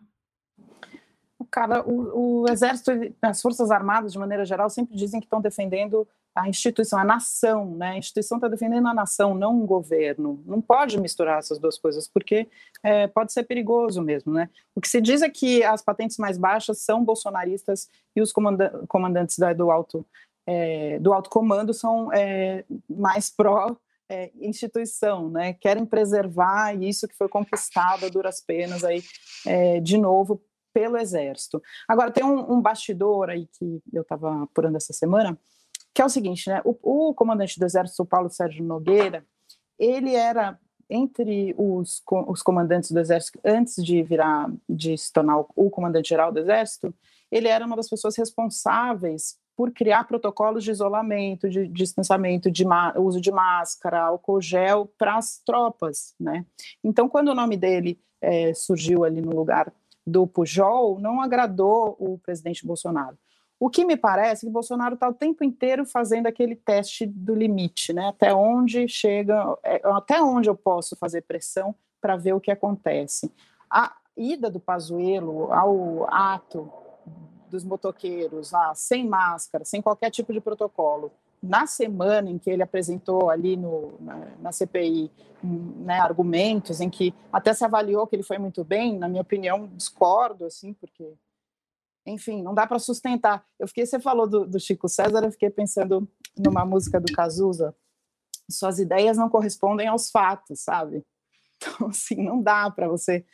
[1.45, 6.07] Cara, o, o Exército, as Forças Armadas, de maneira geral, sempre dizem que estão defendendo
[6.37, 7.89] a instituição, a nação, né?
[7.89, 10.43] A instituição está defendendo a nação, não um governo.
[10.45, 12.47] Não pode misturar essas duas coisas, porque
[12.83, 14.49] é, pode ser perigoso mesmo, né?
[14.75, 18.69] O que se diz é que as patentes mais baixas são bolsonaristas e os comanda
[18.87, 20.05] comandantes da, do alto
[20.45, 23.75] é, do alto comando são é, mais pró
[24.09, 25.53] é, instituição, né?
[25.53, 29.03] Querem preservar isso que foi conquistado a duras penas aí
[29.45, 30.41] é, de novo
[30.77, 31.59] pelo Exército.
[31.87, 35.35] Agora, tem um, um bastidor aí que eu estava apurando essa semana,
[35.91, 36.61] que é o seguinte, né?
[36.63, 39.25] O, o comandante do Exército, Paulo Sérgio Nogueira,
[39.79, 45.49] ele era entre os, os comandantes do Exército, antes de virar, de se tornar o,
[45.55, 46.93] o comandante-geral do Exército,
[47.31, 52.63] ele era uma das pessoas responsáveis por criar protocolos de isolamento, de, distanciamento, de
[52.97, 56.45] uso de máscara, álcool gel para as tropas, né?
[56.83, 59.73] Então, quando o nome dele é, surgiu ali no lugar
[60.07, 63.17] do Pujol não agradou o presidente Bolsonaro.
[63.59, 67.35] O que me parece é que Bolsonaro está o tempo inteiro fazendo aquele teste do
[67.35, 68.07] limite, né?
[68.07, 73.33] Até onde chega, é, até onde eu posso fazer pressão para ver o que acontece.
[73.69, 76.71] A ida do Pazuello ao ato
[77.49, 82.63] dos motoqueiros lá, sem máscara, sem qualquer tipo de protocolo, na semana em que ele
[82.63, 85.11] apresentou ali no, na, na CPI
[85.43, 89.67] né, argumentos em que até se avaliou que ele foi muito bem, na minha opinião,
[89.67, 91.13] discordo, assim, porque,
[92.05, 93.45] enfim, não dá para sustentar.
[93.59, 97.75] Eu fiquei, você falou do, do, Chico César, eu fiquei pensando numa música do Cazuza,
[98.49, 101.05] suas ideias não correspondem aos fatos, sabe?
[101.59, 103.25] Então, assim, não dá para você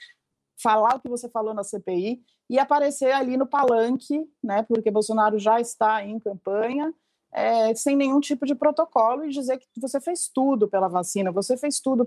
[0.58, 4.63] falar o que você falou na CPI e aparecer ali no palanque, né?
[4.63, 6.94] Porque Bolsonaro já está em campanha
[7.34, 11.58] é, sem nenhum tipo de protocolo e dizer que você fez tudo pela vacina, você
[11.58, 12.06] fez tudo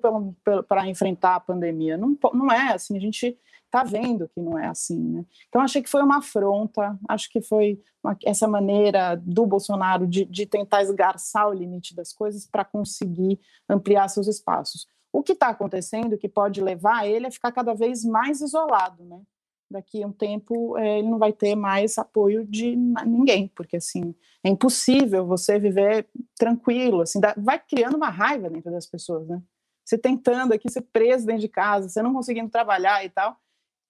[0.68, 1.96] para enfrentar a pandemia.
[1.96, 4.98] Não, não é assim, a gente está vendo que não é assim.
[4.98, 5.24] Né?
[5.48, 10.24] Então, achei que foi uma afronta, acho que foi uma, essa maneira do Bolsonaro de,
[10.24, 14.86] de tentar esgarçar o limite das coisas para conseguir ampliar seus espaços.
[15.12, 19.20] O que está acontecendo, que pode levar ele a ficar cada vez mais isolado, né?
[19.70, 24.14] Daqui a um tempo é, ele não vai ter mais apoio de ninguém, porque assim
[24.44, 29.42] é impossível você viver tranquilo, assim, dá, vai criando uma raiva dentro das pessoas, né?
[29.84, 33.36] Você tentando aqui ser preso dentro de casa, você não conseguindo trabalhar e tal,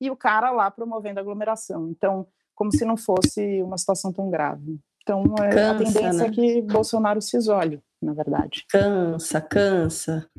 [0.00, 1.88] e o cara lá promovendo aglomeração.
[1.90, 4.80] Então, como se não fosse uma situação tão grave.
[5.02, 6.26] Então, é, Cansa, a tendência é né?
[6.26, 8.64] é que Bolsonaro se isole na verdade.
[8.70, 10.30] Cansa, cansa.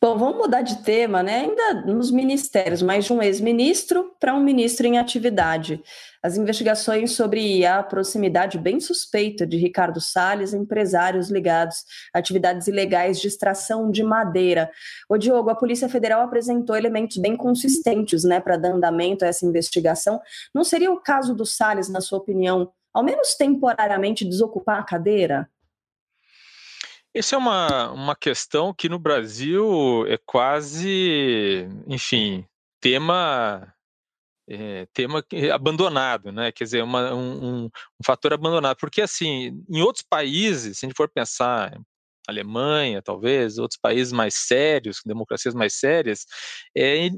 [0.00, 1.40] Bom, vamos mudar de tema, né?
[1.40, 5.82] Ainda nos ministérios, mais de um ex-ministro para um ministro em atividade.
[6.22, 11.84] As investigações sobre a proximidade bem suspeita de Ricardo Salles, empresários ligados
[12.14, 14.70] a atividades ilegais de extração de madeira.
[15.08, 19.44] O Diogo, a Polícia Federal apresentou elementos bem consistentes, né, para dar andamento a essa
[19.44, 20.20] investigação.
[20.54, 25.48] Não seria o caso do Salles, na sua opinião, ao menos temporariamente desocupar a cadeira?
[27.14, 32.46] Essa é uma, uma questão que no Brasil é quase, enfim,
[32.80, 33.74] tema
[34.48, 36.52] é, tema abandonado, né?
[36.52, 37.70] Quer dizer, uma, um, um,
[38.04, 41.78] fator abandonado, porque assim, em outros países, se a gente for pensar,
[42.28, 46.26] Alemanha, talvez, outros países mais sérios, democracias mais sérias,
[46.76, 47.10] é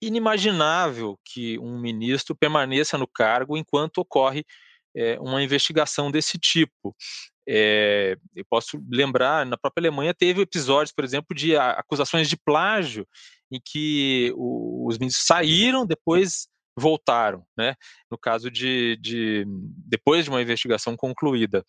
[0.00, 4.44] inimaginável que um ministro permaneça no cargo enquanto ocorre
[4.96, 6.94] é, uma investigação desse tipo.
[7.50, 13.08] É, eu posso lembrar, na própria Alemanha teve episódios, por exemplo, de acusações de plágio,
[13.50, 16.46] em que os ministros saíram, depois
[16.76, 17.74] voltaram, né?
[18.10, 21.64] No caso de, de, depois de uma investigação concluída.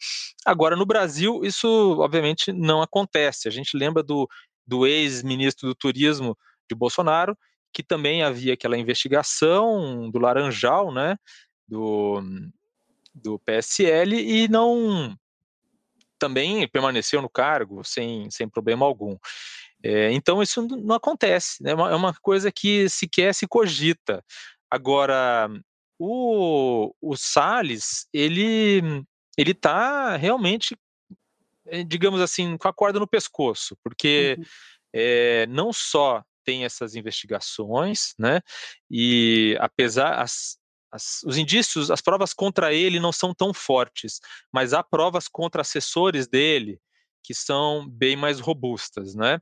[0.45, 1.67] Agora, no Brasil, isso
[1.99, 3.47] obviamente não acontece.
[3.47, 4.27] A gente lembra do,
[4.67, 6.37] do ex-ministro do Turismo
[6.69, 7.37] de Bolsonaro,
[7.73, 11.15] que também havia aquela investigação do Laranjal, né?
[11.65, 12.21] Do,
[13.13, 15.15] do PSL e não
[16.19, 19.17] também permaneceu no cargo sem, sem problema algum.
[19.81, 21.71] É, então isso não acontece, né?
[21.71, 24.23] é uma coisa que sequer se cogita.
[24.69, 25.49] Agora,
[25.97, 28.81] o, o Salles, ele
[29.37, 30.75] ele está realmente,
[31.67, 34.45] eh, digamos assim, com a corda no pescoço, porque uhum.
[34.93, 38.41] é, não só tem essas investigações, né?
[38.91, 40.57] E apesar as,
[40.91, 44.19] as, os indícios, as provas contra ele não são tão fortes,
[44.51, 46.79] mas há provas contra assessores dele
[47.23, 49.39] que são bem mais robustas, né?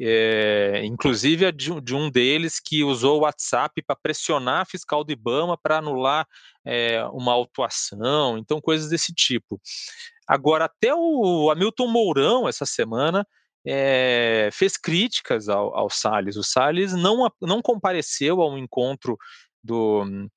[0.00, 5.02] É, inclusive a de, de, um deles que usou o WhatsApp para pressionar a fiscal
[5.02, 6.24] do IBAMA para anular
[6.64, 9.60] é, uma autuação, então coisas desse tipo.
[10.26, 13.26] Agora, até o Hamilton Mourão, essa semana,
[13.66, 16.36] é, fez críticas ao, ao Salles.
[16.36, 19.18] O Salles não, não compareceu ao encontro
[19.62, 20.28] do,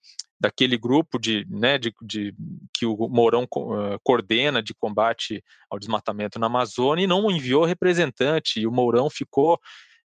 [0.41, 2.33] daquele grupo de, né, de, de,
[2.73, 8.59] que o Mourão uh, coordena de combate ao desmatamento na Amazônia e não enviou representante.
[8.59, 9.59] E o Mourão ficou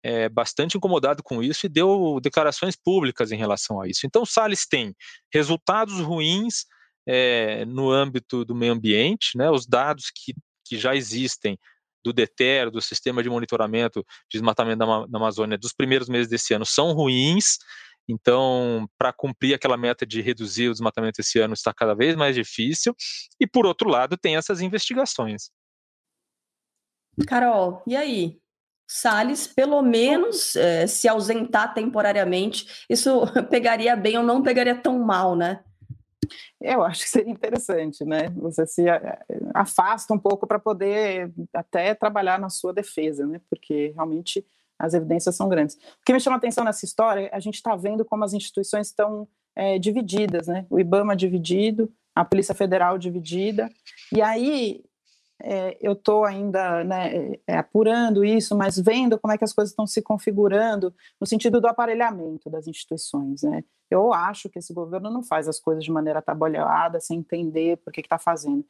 [0.03, 4.07] é, bastante incomodado com isso e deu declarações públicas em relação a isso.
[4.07, 4.95] Então, Salles tem
[5.30, 6.64] resultados ruins
[7.07, 10.33] é, no âmbito do meio ambiente, né, os dados que,
[10.64, 11.59] que já existem
[12.03, 16.55] do DETER, do Sistema de Monitoramento de Desmatamento da, da Amazônia, dos primeiros meses desse
[16.55, 17.59] ano são ruins,
[18.09, 22.34] então, para cumprir aquela meta de reduzir o desmatamento esse ano está cada vez mais
[22.34, 22.94] difícil.
[23.40, 25.50] E, por outro lado, tem essas investigações.
[27.26, 28.40] Carol, e aí?
[28.86, 35.34] Salles, pelo menos, é, se ausentar temporariamente, isso pegaria bem ou não pegaria tão mal,
[35.34, 35.62] né?
[36.61, 38.28] Eu acho que seria interessante, né?
[38.36, 39.18] Você se eh,
[39.55, 43.40] afasta um pouco para poder até trabalhar na sua defesa, né?
[43.50, 44.46] Porque realmente
[44.83, 45.76] as evidências são grandes.
[45.76, 48.89] O que me chama a atenção nessa história, a gente está vendo como as instituições
[48.89, 50.66] estão é, divididas, né?
[50.68, 53.70] O IBAMA dividido, a Polícia Federal dividida,
[54.12, 54.83] e aí
[55.41, 59.70] é, eu estou ainda né, é, apurando isso, mas vendo como é que as coisas
[59.70, 63.43] estão se configurando no sentido do aparelhamento das instituições.
[63.43, 63.62] Né?
[63.89, 67.93] Eu acho que esse governo não faz as coisas de maneira tabalhada, sem entender por
[67.93, 68.64] que está fazendo.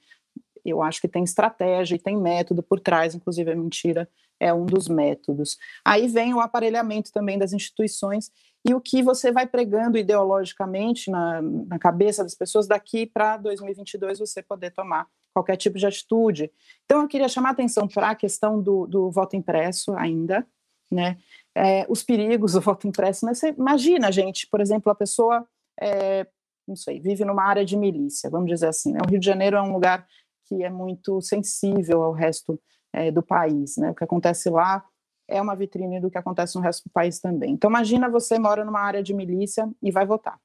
[0.64, 4.08] Eu acho que tem estratégia e tem método por trás, inclusive a mentira
[4.42, 5.56] é um dos métodos.
[5.84, 8.30] Aí vem o aparelhamento também das instituições
[8.64, 14.18] e o que você vai pregando ideologicamente na, na cabeça das pessoas daqui para 2022
[14.18, 16.50] você poder tomar qualquer tipo de atitude.
[16.84, 20.46] Então eu queria chamar a atenção para a questão do, do voto impresso ainda,
[20.90, 21.18] né?
[21.54, 23.24] É, os perigos do voto impresso.
[23.24, 25.46] Mas você imagina, gente, por exemplo, a pessoa,
[25.80, 26.26] é,
[26.66, 28.92] não sei, vive numa área de milícia, vamos dizer assim.
[28.92, 29.00] Né?
[29.06, 30.06] O Rio de Janeiro é um lugar
[30.46, 32.60] que é muito sensível ao resto
[32.92, 33.76] é, do país.
[33.76, 33.90] Né?
[33.90, 34.84] O que acontece lá
[35.28, 37.52] é uma vitrine do que acontece no resto do país também.
[37.52, 40.38] Então, imagina você mora numa área de milícia e vai votar.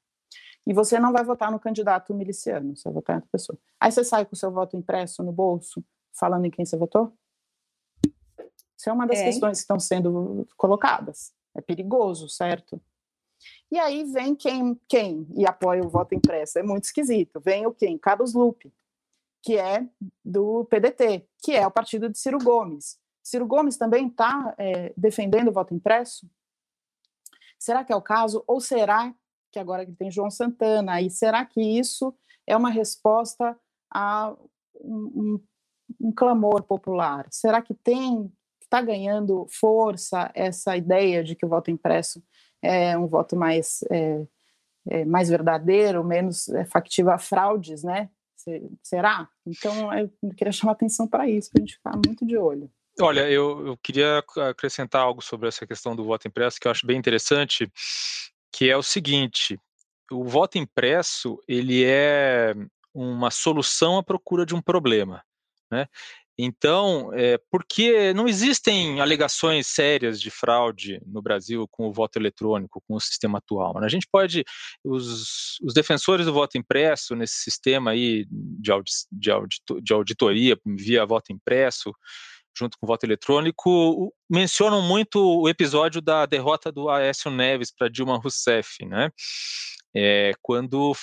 [0.66, 3.58] E você não vai votar no candidato miliciano, você vai votar em outra pessoa.
[3.80, 5.84] Aí você sai com o seu voto impresso no bolso,
[6.14, 7.14] falando em quem você votou?
[8.78, 9.26] Isso é uma das é.
[9.26, 11.34] questões que estão sendo colocadas.
[11.56, 12.80] É perigoso, certo?
[13.72, 16.60] E aí vem quem, quem e apoia o voto impresso.
[16.60, 17.40] É muito esquisito.
[17.40, 17.98] Vem o quem?
[17.98, 18.72] Carlos Lupe,
[19.48, 19.88] que é
[20.26, 23.00] do PDT, que é o partido de Ciro Gomes.
[23.24, 26.30] Ciro Gomes também está é, defendendo o voto impresso?
[27.58, 28.44] Será que é o caso?
[28.46, 29.16] Ou será
[29.50, 32.14] que agora que tem João Santana, e será que isso
[32.46, 33.58] é uma resposta
[33.90, 34.36] a
[34.82, 37.26] um, um, um clamor popular?
[37.32, 38.30] Será que tem
[38.62, 42.22] está ganhando força essa ideia de que o voto impresso
[42.62, 44.28] é um voto mais é,
[44.90, 48.10] é, mais verdadeiro, menos é, factivo a fraudes, né?
[48.84, 49.28] Será?
[49.46, 52.72] Então, eu queria chamar atenção para isso, para a gente ficar muito de olho.
[53.00, 56.86] Olha, eu, eu, queria acrescentar algo sobre essa questão do voto impresso que eu acho
[56.86, 57.72] bem interessante,
[58.52, 59.60] que é o seguinte:
[60.12, 62.56] o voto impresso ele é
[62.94, 65.24] uma solução à procura de um problema,
[65.72, 65.88] né?
[66.38, 72.84] Então, é, porque não existem alegações sérias de fraude no Brasil com o voto eletrônico,
[72.88, 73.80] com o sistema atual.
[73.80, 73.88] Né?
[73.88, 74.44] A gente pode,
[74.84, 79.32] os, os, defensores do voto impresso nesse sistema aí de, audi, de,
[79.82, 81.92] de auditoria via voto impresso,
[82.56, 87.90] junto com o voto eletrônico, mencionam muito o episódio da derrota do Aécio Neves para
[87.90, 89.10] Dilma Rousseff, né?
[89.96, 90.94] é, quando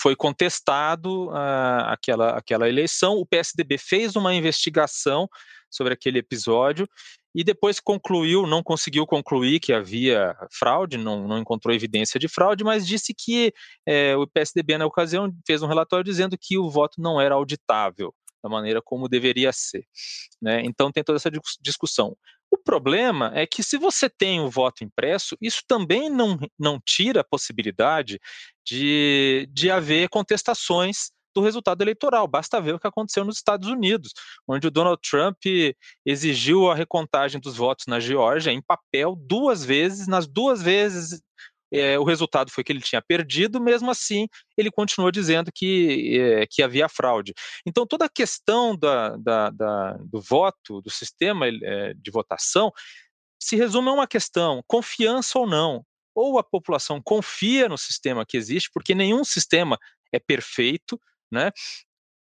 [0.00, 3.14] foi contestado uh, aquela, aquela eleição.
[3.14, 5.28] O PSDB fez uma investigação
[5.70, 6.88] sobre aquele episódio
[7.34, 12.64] e depois concluiu, não conseguiu concluir que havia fraude, não, não encontrou evidência de fraude,
[12.64, 13.52] mas disse que
[13.86, 18.14] é, o PSDB, na ocasião, fez um relatório dizendo que o voto não era auditável
[18.42, 19.84] da maneira como deveria ser.
[20.40, 20.62] Né?
[20.64, 21.30] Então tem toda essa
[21.60, 22.16] discussão.
[22.56, 27.20] O problema é que se você tem o voto impresso, isso também não, não tira
[27.20, 28.18] a possibilidade
[28.64, 32.26] de, de haver contestações do resultado eleitoral.
[32.26, 34.14] Basta ver o que aconteceu nos Estados Unidos,
[34.48, 35.36] onde o Donald Trump
[36.04, 41.20] exigiu a recontagem dos votos na Geórgia em papel duas vezes, nas duas vezes
[41.72, 46.46] é, o resultado foi que ele tinha perdido, mesmo assim ele continuou dizendo que, é,
[46.48, 47.32] que havia fraude.
[47.66, 52.72] Então toda a questão da, da, da do voto, do sistema é, de votação,
[53.40, 55.84] se resume a uma questão: confiança ou não.
[56.14, 59.78] Ou a população confia no sistema que existe, porque nenhum sistema
[60.10, 60.98] é perfeito,
[61.30, 61.50] né?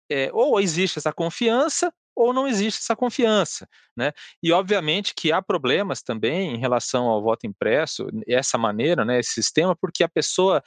[0.10, 4.12] É, ou existe essa confiança ou não existe essa confiança, né?
[4.42, 9.32] E obviamente que há problemas também em relação ao voto impresso, essa maneira, né, esse
[9.32, 10.64] sistema, porque a pessoa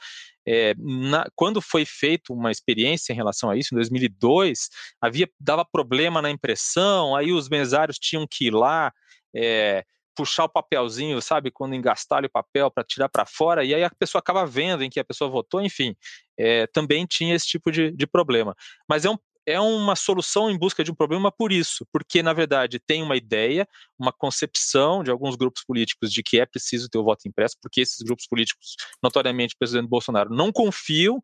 [0.47, 4.69] é, na, quando foi feita uma experiência em relação a isso, em 2002,
[5.01, 8.91] havia dava problema na impressão, aí os mesários tinham que ir lá
[9.35, 9.83] é,
[10.17, 13.91] puxar o papelzinho, sabe, quando engastalha o papel para tirar para fora, e aí a
[13.91, 15.95] pessoa acaba vendo em que a pessoa votou, enfim,
[16.35, 18.55] é, também tinha esse tipo de, de problema.
[18.89, 19.17] Mas é um,
[19.47, 23.15] é uma solução em busca de um problema por isso, porque na verdade tem uma
[23.15, 23.65] ideia,
[23.97, 27.79] uma concepção de alguns grupos políticos de que é preciso ter o voto impresso, porque
[27.79, 31.23] esses grupos políticos, notoriamente o presidente Bolsonaro, não confiam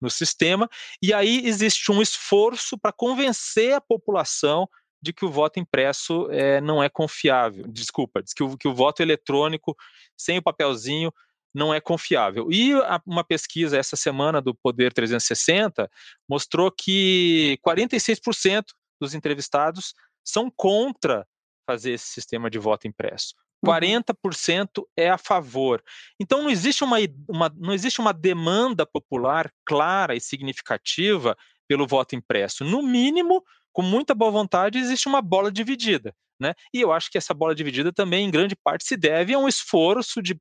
[0.00, 0.68] no sistema,
[1.02, 4.68] e aí existe um esforço para convencer a população
[5.02, 7.66] de que o voto impresso é, não é confiável.
[7.68, 9.76] Desculpa, diz que o, que o voto eletrônico,
[10.16, 11.12] sem o papelzinho,
[11.54, 12.50] não é confiável.
[12.50, 15.88] E a, uma pesquisa essa semana do Poder 360
[16.28, 18.64] mostrou que 46%
[19.00, 19.94] dos entrevistados
[20.24, 21.26] são contra
[21.66, 23.34] fazer esse sistema de voto impresso.
[23.64, 24.84] 40% uhum.
[24.96, 25.82] é a favor.
[26.20, 26.98] Então não existe uma,
[27.28, 31.36] uma, não existe uma demanda popular clara e significativa
[31.66, 32.64] pelo voto impresso.
[32.64, 33.42] No mínimo,
[33.72, 36.14] com muita boa vontade, existe uma bola dividida.
[36.38, 36.52] Né?
[36.74, 39.48] E eu acho que essa bola dividida também, em grande parte, se deve a um
[39.48, 40.38] esforço de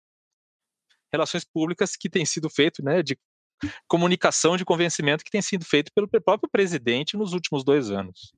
[1.13, 3.17] relações públicas que tem sido feito, né, de
[3.87, 8.33] comunicação, de convencimento que tem sido feito pelo próprio presidente nos últimos dois anos.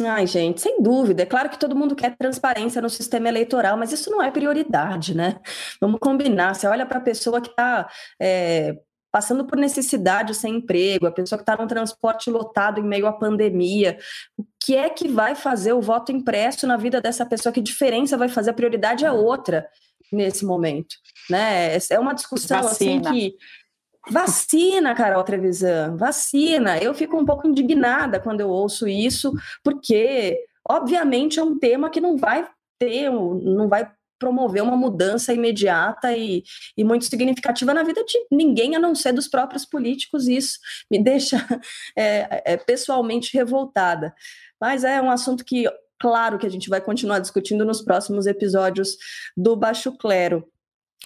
[0.00, 1.24] Ai, gente, sem dúvida.
[1.24, 5.14] É claro que todo mundo quer transparência no sistema eleitoral, mas isso não é prioridade,
[5.14, 5.40] né?
[5.80, 6.54] Vamos combinar.
[6.54, 7.88] Você olha para a pessoa que está
[8.20, 8.76] é,
[9.10, 13.12] passando por necessidade sem emprego, a pessoa que está no transporte lotado em meio à
[13.12, 13.98] pandemia,
[14.36, 17.52] o que é que vai fazer o voto impresso na vida dessa pessoa?
[17.52, 18.50] Que diferença vai fazer?
[18.50, 19.68] A prioridade é outra
[20.12, 20.96] nesse momento,
[21.30, 21.76] né?
[21.90, 23.10] É uma discussão assim, Vacina.
[23.10, 23.36] assim que
[24.10, 26.78] Vacina, Carol Trevisan, vacina.
[26.78, 32.00] Eu fico um pouco indignada quando eu ouço isso, porque, obviamente, é um tema que
[32.00, 32.46] não vai
[32.78, 36.44] ter, não vai promover uma mudança imediata e,
[36.76, 40.28] e muito significativa na vida de ninguém, a não ser dos próprios políticos.
[40.28, 40.58] Isso
[40.90, 41.44] me deixa
[41.96, 44.14] é, é, pessoalmente revoltada.
[44.60, 45.64] Mas é um assunto que,
[45.98, 48.96] claro, que a gente vai continuar discutindo nos próximos episódios
[49.36, 50.46] do Baixo Clero.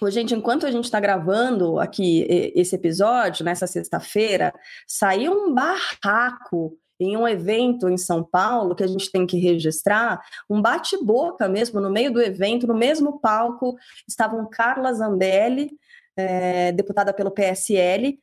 [0.07, 2.25] Gente, enquanto a gente está gravando aqui
[2.55, 4.53] esse episódio, nessa sexta-feira,
[4.87, 10.21] saiu um barraco em um evento em São Paulo que a gente tem que registrar,
[10.49, 13.75] um bate-boca mesmo no meio do evento, no mesmo palco,
[14.07, 15.71] estavam Carla Zambelli,
[16.15, 18.19] é, deputada pelo PSL,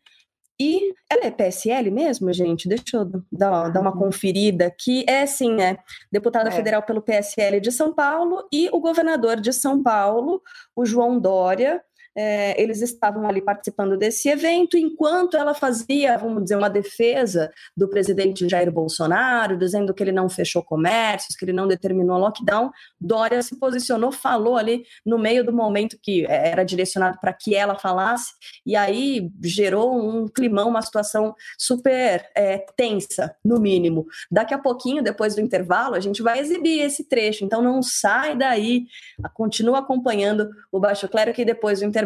[0.59, 2.69] e ela é PSL mesmo, gente?
[2.69, 3.99] Deixa eu dar, dar uma uhum.
[3.99, 5.05] conferida aqui.
[5.07, 5.79] É sim, é
[6.11, 6.53] deputada é.
[6.53, 10.43] federal pelo PSL de São Paulo e o governador de São Paulo,
[10.75, 11.83] o João Dória,
[12.17, 17.89] é, eles estavam ali participando desse evento, enquanto ela fazia, vamos dizer, uma defesa do
[17.89, 23.43] presidente Jair Bolsonaro, dizendo que ele não fechou comércios, que ele não determinou lockdown, Dória
[23.43, 28.33] se posicionou, falou ali no meio do momento que era direcionado para que ela falasse,
[28.64, 34.07] e aí gerou um climão, uma situação super é, tensa, no mínimo.
[34.31, 38.35] Daqui a pouquinho, depois do intervalo, a gente vai exibir esse trecho, então não sai
[38.35, 38.87] daí,
[39.35, 42.06] continua acompanhando o Baixo Clero, que depois do intervalo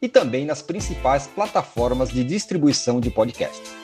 [0.00, 3.74] e também nas principais plataformas de distribuição de podcasts.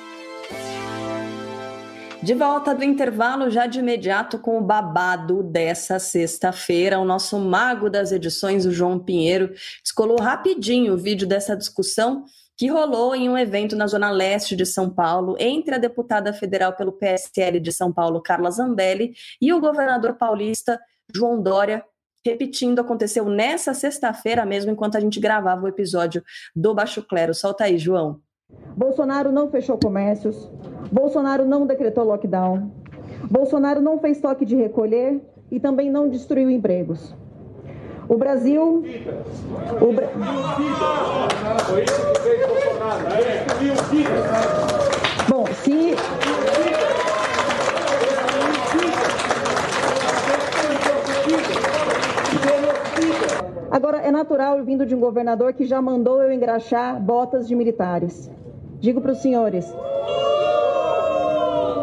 [2.22, 7.90] De volta do intervalo, já de imediato com o babado dessa sexta-feira, o nosso mago
[7.90, 9.52] das edições, o João Pinheiro,
[9.82, 12.24] descolou rapidinho o vídeo dessa discussão
[12.56, 16.74] que rolou em um evento na zona leste de São Paulo entre a deputada federal
[16.74, 20.78] pelo PSL de São Paulo, Carla Zambelli, e o governador paulista
[21.12, 21.84] João Dória.
[22.24, 26.22] Repetindo, aconteceu nessa sexta-feira mesmo, enquanto a gente gravava o episódio
[26.54, 27.34] do Baixo Clero.
[27.34, 28.20] Solta aí, João.
[28.76, 30.50] Bolsonaro não fechou comércios,
[30.90, 32.70] Bolsonaro não decretou lockdown,
[33.30, 35.20] Bolsonaro não fez toque de recolher
[35.50, 37.14] e também não destruiu empregos.
[38.08, 38.84] O Brasil.
[39.80, 40.08] O Bra...
[45.28, 45.94] Bom, se.
[53.72, 58.30] Agora, é natural vindo de um governador que já mandou eu engraxar botas de militares.
[58.78, 59.64] Digo para os senhores,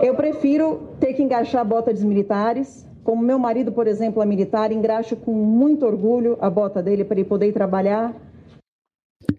[0.04, 4.72] eu prefiro ter que engraxar botas de militares, como meu marido, por exemplo, é militar,
[4.72, 8.16] engraxo com muito orgulho a bota dele para ele poder trabalhar.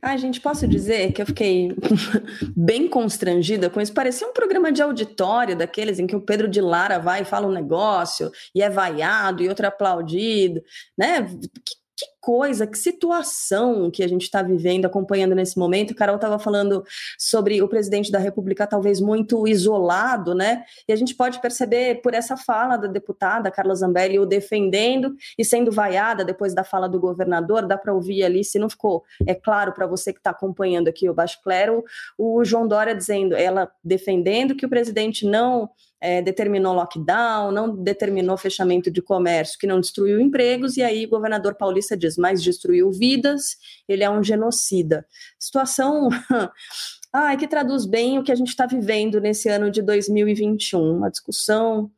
[0.03, 1.68] Ai, gente, posso dizer que eu fiquei
[2.57, 3.94] bem constrangida com isso.
[3.94, 7.46] Parecia um programa de auditório daqueles em que o Pedro de Lara vai e fala
[7.46, 10.61] um negócio e é vaiado e outro é aplaudido,
[10.98, 11.22] né?
[11.64, 15.94] Que que coisa, que situação que a gente está vivendo, acompanhando nesse momento.
[15.94, 16.84] Carol estava falando
[17.18, 20.64] sobre o presidente da República talvez muito isolado, né?
[20.86, 25.44] E a gente pode perceber por essa fala da deputada Carla Zambelli o defendendo e
[25.44, 27.66] sendo vaiada depois da fala do governador.
[27.66, 31.08] Dá para ouvir ali, se não ficou é claro para você que está acompanhando aqui
[31.08, 31.84] o Baixo Clero,
[32.18, 38.36] o João Dória dizendo, ela defendendo que o presidente não é, determinou lockdown, não determinou
[38.36, 42.90] fechamento de comércio, que não destruiu empregos, e aí o governador paulista diz, mas destruiu
[42.90, 43.56] vidas,
[43.88, 45.06] ele é um genocida.
[45.38, 46.08] Situação.
[47.12, 51.11] Ai, que traduz bem o que a gente está vivendo nesse ano de 2021, uma
[51.11, 51.90] discussão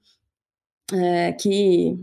[0.92, 1.98] é, que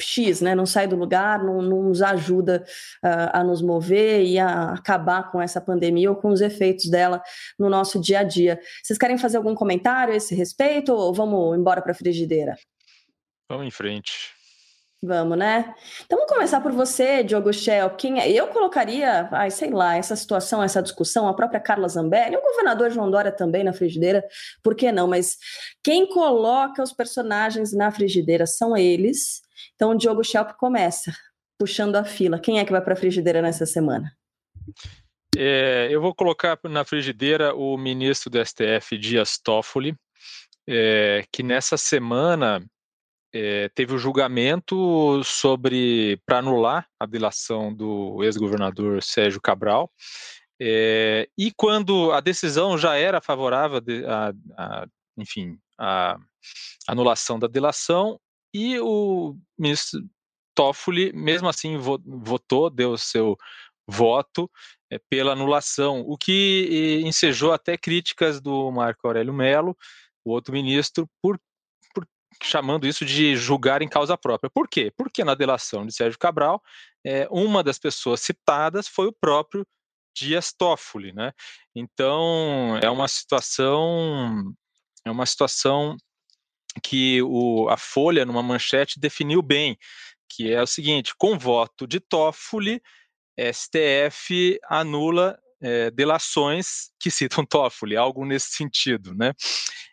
[0.00, 0.54] X, né?
[0.54, 2.64] Não sai do lugar, não, não nos ajuda
[3.04, 7.22] uh, a nos mover e a acabar com essa pandemia ou com os efeitos dela
[7.58, 8.60] no nosso dia a dia.
[8.82, 12.56] Vocês querem fazer algum comentário a esse respeito ou vamos embora para a frigideira?
[13.48, 14.33] Vamos em frente.
[15.06, 15.74] Vamos, né?
[16.06, 17.90] Então vamos começar por você, Diogo Shell.
[17.90, 18.30] Quem é?
[18.30, 22.90] Eu colocaria, ai, sei lá, essa situação, essa discussão, a própria Carla Zambelli, o governador
[22.90, 24.24] João Dória também na frigideira,
[24.62, 25.06] por que não?
[25.06, 25.36] Mas
[25.82, 29.42] quem coloca os personagens na frigideira são eles,
[29.74, 31.12] então o Diogo Schelp começa
[31.58, 32.38] puxando a fila.
[32.38, 34.10] Quem é que vai para a frigideira nessa semana?
[35.36, 39.94] É, eu vou colocar na frigideira o ministro do STF, Dias Toffoli,
[40.66, 42.64] é, que nessa semana
[43.34, 49.90] é, teve o julgamento sobre para anular a delação do ex-governador Sérgio Cabral.
[50.62, 54.86] É, e quando a decisão já era favorável, a, a,
[55.18, 56.16] enfim, a
[56.86, 58.20] anulação da delação,
[58.54, 60.00] e o ministro
[60.54, 63.36] Toffoli, mesmo assim, votou, deu o seu
[63.84, 64.48] voto
[64.92, 69.76] é, pela anulação, o que ensejou até críticas do Marco Aurélio Melo,
[70.24, 71.36] o outro ministro, por,
[72.42, 74.50] chamando isso de julgar em causa própria.
[74.50, 74.92] Por quê?
[74.96, 76.62] Porque na delação de Sérgio Cabral,
[77.04, 79.66] é, uma das pessoas citadas foi o próprio
[80.14, 81.32] Dias Toffoli, né?
[81.74, 84.54] Então é uma situação
[85.04, 85.96] é uma situação
[86.82, 89.76] que o, a Folha, numa manchete, definiu bem,
[90.28, 92.80] que é o seguinte: com voto de Toffoli,
[93.38, 99.32] STF anula é, delações que citam Toffoli, algo nesse sentido, né?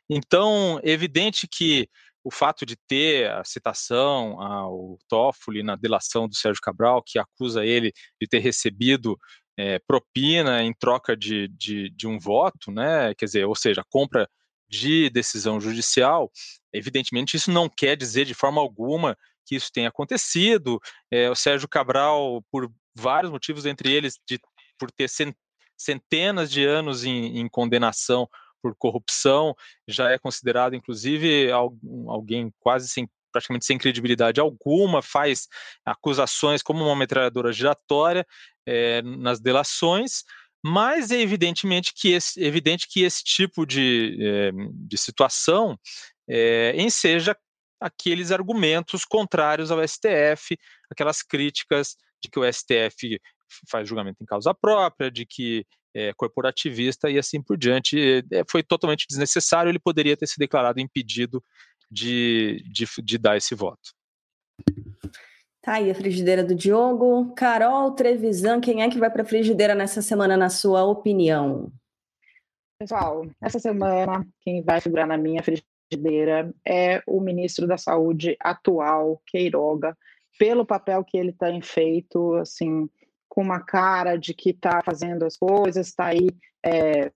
[0.10, 1.90] Então, evidente que
[2.24, 7.66] o fato de ter a citação ao Toffoli na delação do Sérgio Cabral, que acusa
[7.66, 9.18] ele de ter recebido
[9.58, 13.14] é, propina em troca de, de, de, um voto, né?
[13.16, 14.28] Quer dizer, ou seja, compra
[14.70, 16.32] de decisão judicial,
[16.72, 20.80] evidentemente isso não quer dizer de forma alguma que isso tenha acontecido.
[21.12, 24.40] É, o Sérgio Cabral, por vários motivos, entre eles de,
[24.80, 25.10] por ter
[25.78, 28.30] centenas de anos em, em condenação
[28.62, 29.56] por corrupção,
[29.88, 35.48] já é considerado, inclusive, alguém quase sem praticamente sem credibilidade alguma, faz
[35.86, 38.28] acusações como uma metralhadora giratória
[38.68, 40.24] é, nas delações,
[40.64, 45.80] mas é evidentemente que esse, evidente que esse tipo de, é, de situação
[46.30, 47.36] é, enseja
[47.80, 50.56] aqueles argumentos contrários ao STF,
[50.92, 53.20] aquelas críticas de que o STF
[53.70, 58.24] faz julgamento em causa própria, de que é corporativista e assim por diante.
[58.32, 61.44] É, foi totalmente desnecessário, ele poderia ter se declarado impedido
[61.90, 63.92] de, de, de dar esse voto.
[65.62, 67.34] Tá aí a frigideira do Diogo.
[67.36, 71.72] Carol Trevisan, quem é que vai para a frigideira nessa semana, na sua opinião?
[72.80, 79.22] Pessoal, essa semana, quem vai figurar na minha frigideira é o ministro da Saúde atual,
[79.28, 79.96] Queiroga,
[80.40, 82.90] pelo papel que ele tem feito, assim,
[83.32, 86.28] com uma cara de que está fazendo as coisas, está aí,
[86.66, 87.10] é,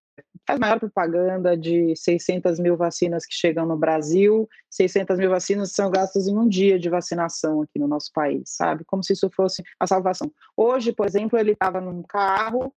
[0.48, 5.92] faz maior propaganda de 600 mil vacinas que chegam no Brasil, 600 mil vacinas são
[5.92, 8.86] gastas em um dia de vacinação aqui no nosso país, sabe?
[8.86, 10.32] Como se isso fosse a salvação.
[10.56, 12.74] Hoje, por exemplo, ele estava num carro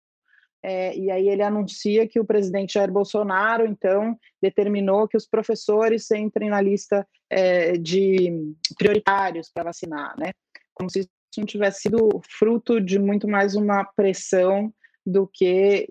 [0.63, 6.09] é, e aí ele anuncia que o presidente Jair Bolsonaro, então, determinou que os professores
[6.09, 10.31] entrem na lista é, de prioritários para vacinar, né?
[10.73, 11.07] Como se
[11.37, 14.73] não tivesse sido fruto de muito mais uma pressão
[15.05, 15.89] do que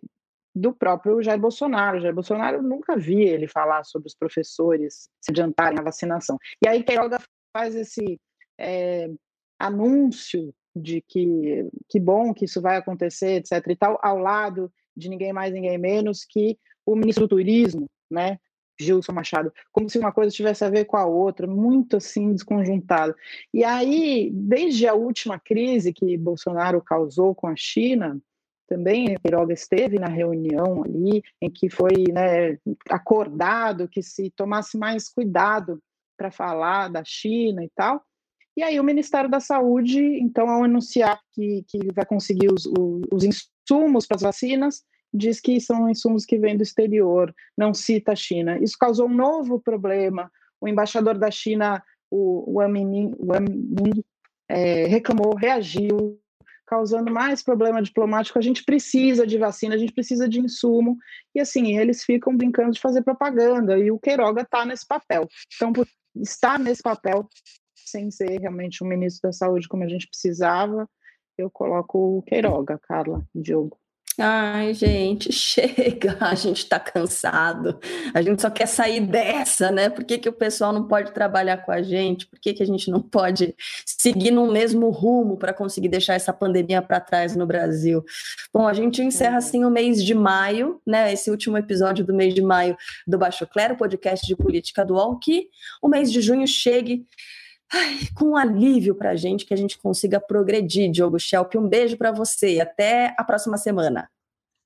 [0.55, 2.01] do próprio Jair Bolsonaro.
[2.01, 6.39] Jair Bolsonaro nunca vi ele falar sobre os professores se adiantarem a vacinação.
[6.65, 7.19] E aí Queiroga
[7.53, 8.19] faz esse
[8.59, 9.11] é,
[9.59, 13.67] anúncio de que que bom que isso vai acontecer, etc.
[13.69, 18.39] e tal, ao lado de ninguém mais, ninguém menos que o ministro do Turismo, né?
[18.79, 23.15] Gilson Machado, como se uma coisa tivesse a ver com a outra, muito assim desconjuntado.
[23.53, 28.21] E aí, desde a última crise que Bolsonaro causou com a China,
[28.69, 32.59] também Queiroga esteve na reunião ali, em que foi né,
[32.91, 35.81] acordado que se tomasse mais cuidado
[36.17, 38.03] para falar da China e tal.
[38.57, 42.67] E aí o Ministério da Saúde, então, ao anunciar que, que vai conseguir os,
[43.13, 48.13] os insumos para as vacinas, diz que são insumos que vêm do exterior, não cita
[48.13, 48.59] a China.
[48.59, 50.31] Isso causou um novo problema.
[50.61, 54.05] O embaixador da China, o Wang Ming,
[54.49, 56.19] é, reclamou, reagiu,
[56.67, 58.39] causando mais problema diplomático.
[58.39, 60.99] A gente precisa de vacina, a gente precisa de insumo.
[61.35, 65.29] E assim, eles ficam brincando de fazer propaganda, e o Queiroga está nesse papel.
[65.55, 65.87] Então, por
[66.17, 67.29] estar nesse papel,
[67.75, 70.89] sem ser realmente um ministro da saúde como a gente precisava,
[71.39, 73.79] eu coloco o Queiroga, Carla, Diogo.
[74.19, 77.79] Ai, gente, chega, a gente está cansado,
[78.15, 79.91] a gente só quer sair dessa, né?
[79.91, 82.27] Por que, que o pessoal não pode trabalhar com a gente?
[82.27, 83.55] Por que, que a gente não pode
[83.85, 88.03] seguir no mesmo rumo para conseguir deixar essa pandemia para trás no Brasil?
[88.55, 91.13] Bom, a gente encerra assim o mês de maio, né?
[91.13, 92.75] Esse último episódio do mês de maio
[93.07, 95.51] do Baixo Clero, podcast de política do UOL, que
[95.83, 97.07] o mês de junho chegue
[97.73, 101.55] Ai, com um alívio para a gente, que a gente consiga progredir, Diogo Schelp.
[101.57, 102.61] Um beijo para você.
[102.61, 104.09] Até a próxima semana.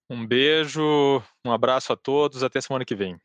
[0.09, 2.43] Um beijo, um abraço a todos.
[2.43, 3.17] Até semana que vem.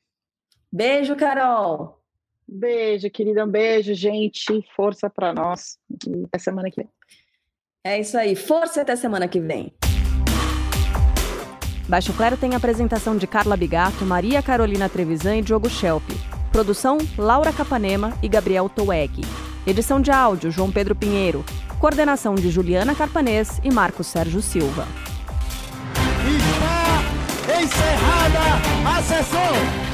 [0.72, 2.00] Beijo, Carol.
[2.48, 3.44] Beijo, querida.
[3.44, 4.64] Um beijo, gente.
[4.76, 5.78] Força para nós.
[6.08, 6.90] E até semana que vem.
[7.84, 8.36] É isso aí.
[8.36, 9.74] Força até semana que vem.
[11.88, 16.04] Baixo Claro tem a apresentação de Carla Bigato, Maria Carolina Trevisan e Diogo Schelp.
[16.52, 19.22] Produção: Laura Capanema e Gabriel Toeg.
[19.66, 21.43] Edição de áudio: João Pedro Pinheiro.
[21.80, 24.88] Coordenação de Juliana Carpanês e Marcos Sérgio Silva.
[26.28, 29.85] Está encerrada a sessão.